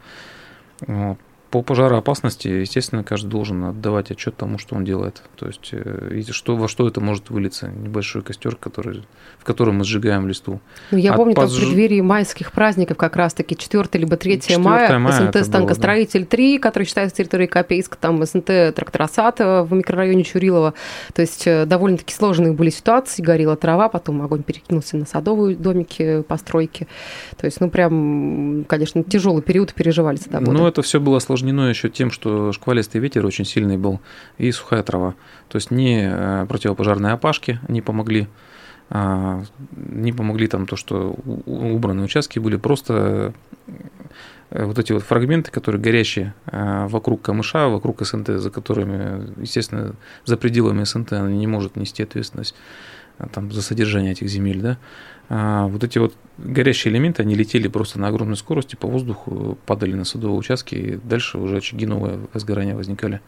Вот. 0.88 1.18
По 1.54 1.62
пожароопасности, 1.62 2.48
естественно, 2.48 3.04
каждый 3.04 3.28
должен 3.28 3.64
отдавать 3.66 4.10
отчет 4.10 4.36
тому, 4.36 4.58
что 4.58 4.74
он 4.74 4.84
делает. 4.84 5.22
То 5.36 5.46
есть, 5.46 5.70
э, 5.72 6.10
и 6.12 6.32
что, 6.32 6.56
во 6.56 6.68
что 6.68 6.88
это 6.88 7.00
может 7.00 7.30
вылиться. 7.30 7.68
Небольшой 7.68 8.24
костер, 8.24 8.56
который, 8.56 9.04
в 9.38 9.44
котором 9.44 9.78
мы 9.78 9.84
сжигаем 9.84 10.28
листву. 10.28 10.62
Ну, 10.90 10.98
я 10.98 11.12
От 11.12 11.18
помню, 11.18 11.36
пож... 11.36 11.52
там 11.52 11.54
в 11.54 11.60
преддверии 11.60 12.02
майских 12.02 12.54
праздников 12.54 12.98
как 12.98 13.16
раз-таки 13.16 13.56
4 13.56 13.88
либо 13.94 14.18
3 14.18 14.42
мая, 14.58 14.98
мая 14.98 15.32
СНТ 15.32 15.46
«Станкостроитель 15.46 16.24
3», 16.24 16.58
который 16.58 16.86
считается 16.86 17.18
территорией 17.18 17.48
Копейска, 17.48 18.00
там 18.02 18.26
СНТ 18.26 18.74
«Тракторосад» 18.74 19.38
в 19.38 19.68
микрорайоне 19.70 20.24
Чурилова. 20.24 20.74
То 21.14 21.22
есть, 21.22 21.46
э, 21.46 21.68
довольно-таки 21.68 22.16
сложные 22.16 22.54
были 22.54 22.72
ситуации. 22.72 23.22
Горела 23.22 23.56
трава, 23.58 23.90
потом 23.90 24.24
огонь 24.24 24.42
перекинулся 24.42 24.98
на 24.98 25.06
садовые 25.06 25.56
домики, 25.56 26.24
постройки. 26.28 26.88
То 27.38 27.46
есть, 27.46 27.62
ну, 27.62 27.70
прям, 27.70 28.66
конечно, 28.68 29.04
тяжелый 29.04 29.44
период 29.44 29.76
переживали 29.76 30.16
садоводы. 30.16 30.52
Ну, 30.52 30.66
это 30.66 30.82
все 30.82 31.00
было 31.00 31.20
сложно 31.20 31.43
осложнено 31.44 31.70
еще 31.70 31.90
тем, 31.90 32.12
что 32.12 32.52
шквалистый 32.54 33.02
ветер 33.02 33.26
очень 33.26 33.46
сильный 33.46 33.78
был 33.78 34.00
и 34.38 34.52
сухая 34.52 34.84
трава. 34.84 35.16
То 35.50 35.58
есть 35.58 35.72
не 35.72 36.10
э, 36.10 36.46
противопожарные 36.48 37.14
опашки 37.14 37.60
не 37.68 37.82
помогли, 37.82 38.28
а, 38.90 39.44
не 39.72 40.14
помогли 40.14 40.48
там 40.48 40.66
то, 40.66 40.76
что 40.76 41.16
убранные 41.46 42.06
участки 42.06 42.40
были, 42.40 42.58
просто 42.58 43.34
вот 44.52 44.78
эти 44.78 44.94
вот 44.94 45.04
фрагменты, 45.04 45.50
которые 45.52 45.82
горящие 45.82 46.34
вокруг 46.46 47.24
камыша, 47.24 47.70
вокруг 47.70 48.06
СНТ, 48.06 48.28
за 48.28 48.52
которыми, 48.52 49.42
естественно, 49.42 49.96
за 50.26 50.38
пределами 50.38 50.84
СНТ 50.84 51.14
она 51.14 51.32
не 51.32 51.48
может 51.48 51.76
нести 51.76 52.04
ответственность 52.04 52.56
там, 53.32 53.52
за 53.52 53.62
содержание 53.62 54.12
этих 54.12 54.28
земель, 54.30 54.62
да, 54.62 54.78
а, 55.30 55.68
вот 55.68 55.84
эти 55.84 56.00
вот 56.00 56.14
горящие 56.38 56.94
элементы, 56.94 57.22
они 57.24 57.36
летели 57.36 57.68
просто 57.68 58.00
на 58.00 58.08
огромной 58.08 58.38
скорости 58.38 58.76
по 58.76 58.88
воздуху, 58.88 59.58
падали 59.66 59.94
на 59.94 60.06
садовые 60.06 60.38
участки, 60.38 60.76
и 60.76 60.96
дальше 60.96 61.38
уже 61.38 61.58
очаги 61.58 61.86
новые 61.86 62.20
возгорания 62.34 62.76
возникали. 62.76 63.22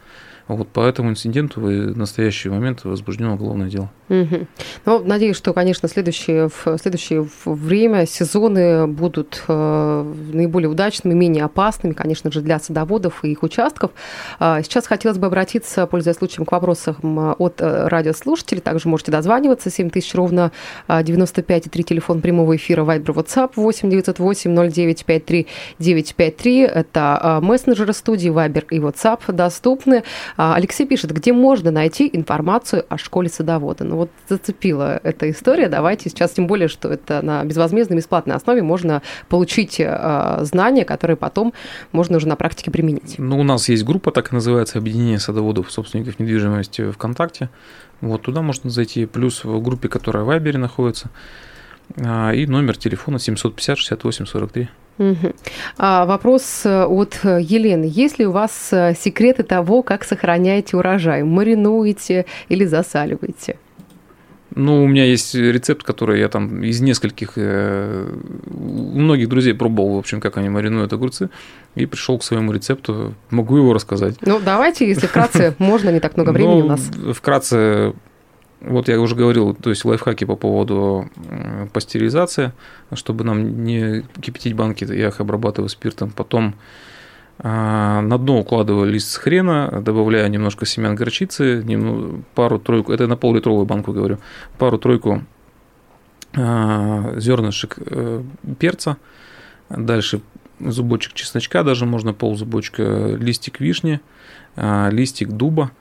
Вот 0.48 0.68
по 0.68 0.82
этому 0.82 1.10
инциденту 1.10 1.60
в 1.60 1.98
настоящий 1.98 2.50
момент 2.50 2.84
возбуждено 2.84 3.34
уголовное 3.34 3.68
дело. 3.68 3.90
Угу. 4.10 4.48
Ну, 4.86 5.04
надеюсь, 5.04 5.36
что, 5.36 5.54
конечно, 5.54 5.90
следующее, 5.90 6.50
в 6.50 6.78
следующее 6.78 7.28
время 7.46 8.06
сезоны 8.06 8.86
будут 8.86 9.44
э, 9.48 10.14
наиболее 10.34 10.70
удачными, 10.70 11.16
менее 11.16 11.46
опасными, 11.46 11.94
конечно 11.94 12.32
же, 12.32 12.42
для 12.42 12.60
садоводов 12.60 13.26
и 13.26 13.32
их 13.32 13.42
участков. 13.42 13.92
Э, 14.40 14.60
сейчас 14.64 14.86
хотелось 14.86 15.18
бы 15.18 15.26
обратиться, 15.26 15.88
пользуясь 15.88 16.18
случаем, 16.18 16.46
к 16.46 16.52
вопросам 16.52 17.36
от 17.40 17.62
э, 17.62 17.88
радиослушателей. 17.88 18.62
Также 18.62 18.88
можете 18.88 19.12
дозваниваться 19.12 19.72
7000 19.72 20.14
ровно 20.14 20.52
95,3 20.88 21.82
телефон 21.82 22.22
прямого 22.22 22.56
эфира 22.56 22.84
Viber 23.00 23.14
WhatsApp 23.14 23.52
8 23.56 23.90
908 23.90 24.72
09 24.72 25.06
53 25.06 25.48
953. 25.80 26.60
Это 26.62 27.20
э, 27.22 27.46
мессенджеры 27.46 27.94
студии 27.94 28.32
Viber 28.32 28.66
и 28.70 28.80
WhatsApp 28.80 29.32
доступны. 29.32 30.04
А, 30.38 30.56
Алексей 30.56 30.86
пишет, 30.86 31.12
где 31.12 31.34
можно 31.34 31.72
найти 31.72 32.10
информацию 32.12 32.86
о 32.90 32.98
школе 32.98 33.30
садовода. 33.30 33.84
Ну 33.84 33.98
вот 33.98 34.10
зацепила 34.28 35.00
эта 35.04 35.30
история. 35.30 35.70
Давайте 35.70 36.10
сейчас, 36.10 36.32
тем 36.32 36.48
более, 36.48 36.68
что 36.68 36.90
это 36.90 37.22
на 37.22 37.44
безвозмездной, 37.44 37.98
бесплатной 37.98 38.36
основе 38.36 38.62
можно 38.62 39.02
получить 39.30 39.82
а, 39.82 40.40
знания, 40.44 40.86
которые 40.86 41.18
потом 41.18 41.54
можно 41.92 42.18
уже 42.18 42.28
на 42.28 42.36
практике 42.36 42.72
применить. 42.72 43.16
Ну, 43.18 43.40
у 43.40 43.44
нас 43.44 43.70
есть 43.70 43.84
группа, 43.84 44.12
так 44.12 44.32
и 44.32 44.36
называется, 44.36 44.80
Объединение 44.80 45.20
садоводов, 45.20 45.72
собственников 45.72 46.20
недвижимости 46.20 46.92
ВКонтакте. 46.92 47.50
Вот 48.02 48.22
туда 48.24 48.42
можно 48.42 48.70
зайти. 48.70 49.06
Плюс 49.06 49.44
в 49.44 49.62
группе, 49.62 49.88
которая 49.88 50.24
в 50.24 50.28
Вайбере 50.28 50.60
находится. 50.60 51.10
А, 51.98 52.32
и 52.32 52.46
номер 52.46 52.78
телефона 52.78 53.20
750 53.20 53.78
68 53.78 54.26
43. 54.26 54.70
Угу. 54.98 55.34
А, 55.78 56.06
вопрос 56.06 56.62
э, 56.66 56.86
от 56.86 57.20
Елены. 57.24 57.90
Есть 57.92 58.18
ли 58.20 58.26
у 58.26 58.32
вас 58.32 58.70
э, 58.72 58.96
секреты 58.98 59.44
того, 59.44 59.84
как 59.84 60.06
сохраняете 60.06 60.78
урожай? 60.78 61.24
Маринуете 61.24 62.26
или 62.48 62.66
засаливаете? 62.66 63.58
Ну, 64.56 64.84
у 64.84 64.88
меня 64.88 65.04
есть 65.04 65.36
рецепт, 65.36 65.84
который 65.84 66.22
я 66.22 66.30
там 66.30 66.64
из 66.64 66.80
нескольких, 66.80 67.34
э, 67.36 68.08
у 68.48 68.98
многих 68.98 69.28
друзей 69.28 69.54
пробовал, 69.54 69.96
в 69.96 70.00
общем, 70.00 70.22
как 70.22 70.38
они 70.38 70.48
маринуют 70.48 70.94
огурцы, 70.94 71.30
и 71.76 71.86
пришел 71.86 72.18
к 72.18 72.24
своему 72.24 72.54
рецепту. 72.54 73.14
Могу 73.30 73.58
его 73.58 73.74
рассказать. 73.74 74.16
Ну, 74.22 74.40
давайте, 74.40 74.88
если 74.88 75.08
вкратце, 75.08 75.56
можно, 75.60 75.90
не 75.90 76.00
так 76.00 76.16
много 76.16 76.32
времени 76.32 76.62
у 76.62 76.68
нас. 76.68 76.90
Вкратце 77.14 77.94
вот 78.62 78.88
я 78.88 79.00
уже 79.00 79.16
говорил, 79.16 79.54
то 79.54 79.70
есть 79.70 79.86
лайфхаки 79.86 80.26
по 80.26 80.36
поводу 80.36 81.10
пастеризации, 81.74 82.54
чтобы 82.94 83.24
нам 83.24 83.64
не 83.64 84.04
кипятить 84.22 84.54
банки, 84.54 84.86
я 84.86 85.10
их 85.10 85.20
обрабатываю 85.20 85.70
спиртом. 85.70 86.10
Потом 86.10 86.56
а, 87.38 88.02
на 88.02 88.18
дно 88.18 88.40
укладываю 88.40 88.90
лист 88.90 89.18
хрена, 89.18 89.82
добавляю 89.82 90.30
немножко 90.30 90.66
семян 90.66 90.96
горчицы, 90.96 91.64
пару-тройку, 92.34 92.94
это 92.94 93.08
на 93.08 93.18
пол-литровую 93.18 93.66
банку 93.66 93.92
говорю, 93.92 94.20
пару-тройку 94.58 95.24
а, 96.34 97.14
зернышек 97.18 97.78
э, 97.78 98.24
перца, 98.58 98.98
дальше 99.70 100.22
зубочек 100.60 101.14
чесночка, 101.14 101.64
даже 101.64 101.86
можно 101.86 102.14
пол 102.14 102.38
зубочка, 102.38 103.16
листик 103.16 103.60
вишни, 103.60 104.00
а, 104.56 104.90
листик 104.90 105.30
дуба, 105.30 105.72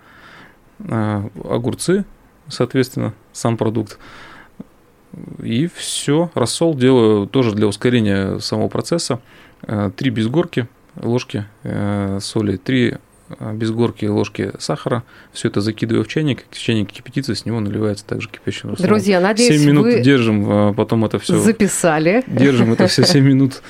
огурцы, 0.80 2.04
соответственно, 2.48 3.14
сам 3.32 3.56
продукт. 3.56 3.98
И 5.42 5.68
все. 5.74 6.30
Рассол 6.34 6.74
делаю 6.74 7.26
тоже 7.26 7.52
для 7.52 7.66
ускорения 7.66 8.38
самого 8.40 8.68
процесса. 8.68 9.20
Э, 9.62 9.90
три 9.96 10.10
без 10.10 10.26
горки 10.26 10.66
ложки 11.00 11.44
э, 11.62 12.18
соли, 12.20 12.56
три 12.56 12.96
э, 13.28 13.52
без 13.54 13.70
горки 13.70 14.06
ложки 14.06 14.52
сахара. 14.58 15.04
Все 15.32 15.48
это 15.48 15.60
закидываю 15.60 16.04
в 16.04 16.08
чайник. 16.08 16.44
Чайник 16.50 16.90
кипятится, 16.90 17.34
с 17.34 17.46
него 17.46 17.60
наливается 17.60 18.04
также 18.04 18.28
кипящим 18.28 18.70
рассолом. 18.70 18.88
Друзья, 18.88 19.20
надеюсь, 19.20 19.60
7 19.60 19.70
минут 19.70 19.84
вы 19.84 20.00
держим, 20.00 20.74
потом 20.74 21.04
это 21.04 21.18
все 21.18 21.38
записали. 21.38 22.24
Держим 22.26 22.72
это 22.72 22.86
все 22.88 23.04
7 23.06 23.24
минут 23.24 23.62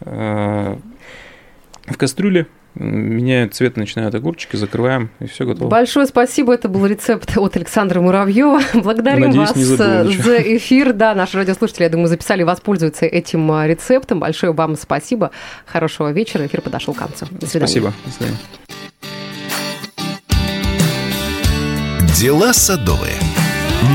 в 0.00 1.96
кастрюле 1.96 2.46
меняют 2.74 3.54
цвет, 3.54 3.76
начинают 3.76 4.14
огурчики, 4.14 4.56
закрываем, 4.56 5.10
и 5.20 5.26
все 5.26 5.44
готово. 5.44 5.68
Большое 5.68 6.06
спасибо. 6.06 6.54
Это 6.54 6.68
был 6.68 6.86
рецепт 6.86 7.36
от 7.36 7.56
Александра 7.56 8.00
Муравьева. 8.00 8.60
Благодарим 8.74 9.26
Надеюсь, 9.26 9.50
вас 9.50 10.24
за 10.24 10.36
эфир. 10.56 10.92
Да, 10.92 11.14
наши 11.14 11.36
радиослушатели, 11.36 11.84
я 11.84 11.90
думаю, 11.90 12.08
записали, 12.08 12.42
воспользуются 12.42 13.06
этим 13.06 13.50
а, 13.52 13.66
рецептом. 13.66 14.20
Большое 14.20 14.52
вам 14.52 14.76
спасибо. 14.76 15.30
Хорошего 15.66 16.12
вечера. 16.12 16.46
Эфир 16.46 16.60
подошел 16.60 16.94
к 16.94 16.98
концу. 16.98 17.26
До 17.30 17.46
свидания. 17.46 17.68
Спасибо. 17.68 17.92
До 18.04 18.12
свидания. 18.12 18.38
Дела 22.18 22.52
садовые. 22.52 23.16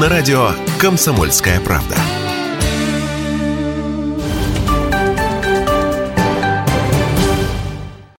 На 0.02 0.10
радио 0.10 0.52
«Комсомольская 0.80 1.62
правда». 1.62 1.96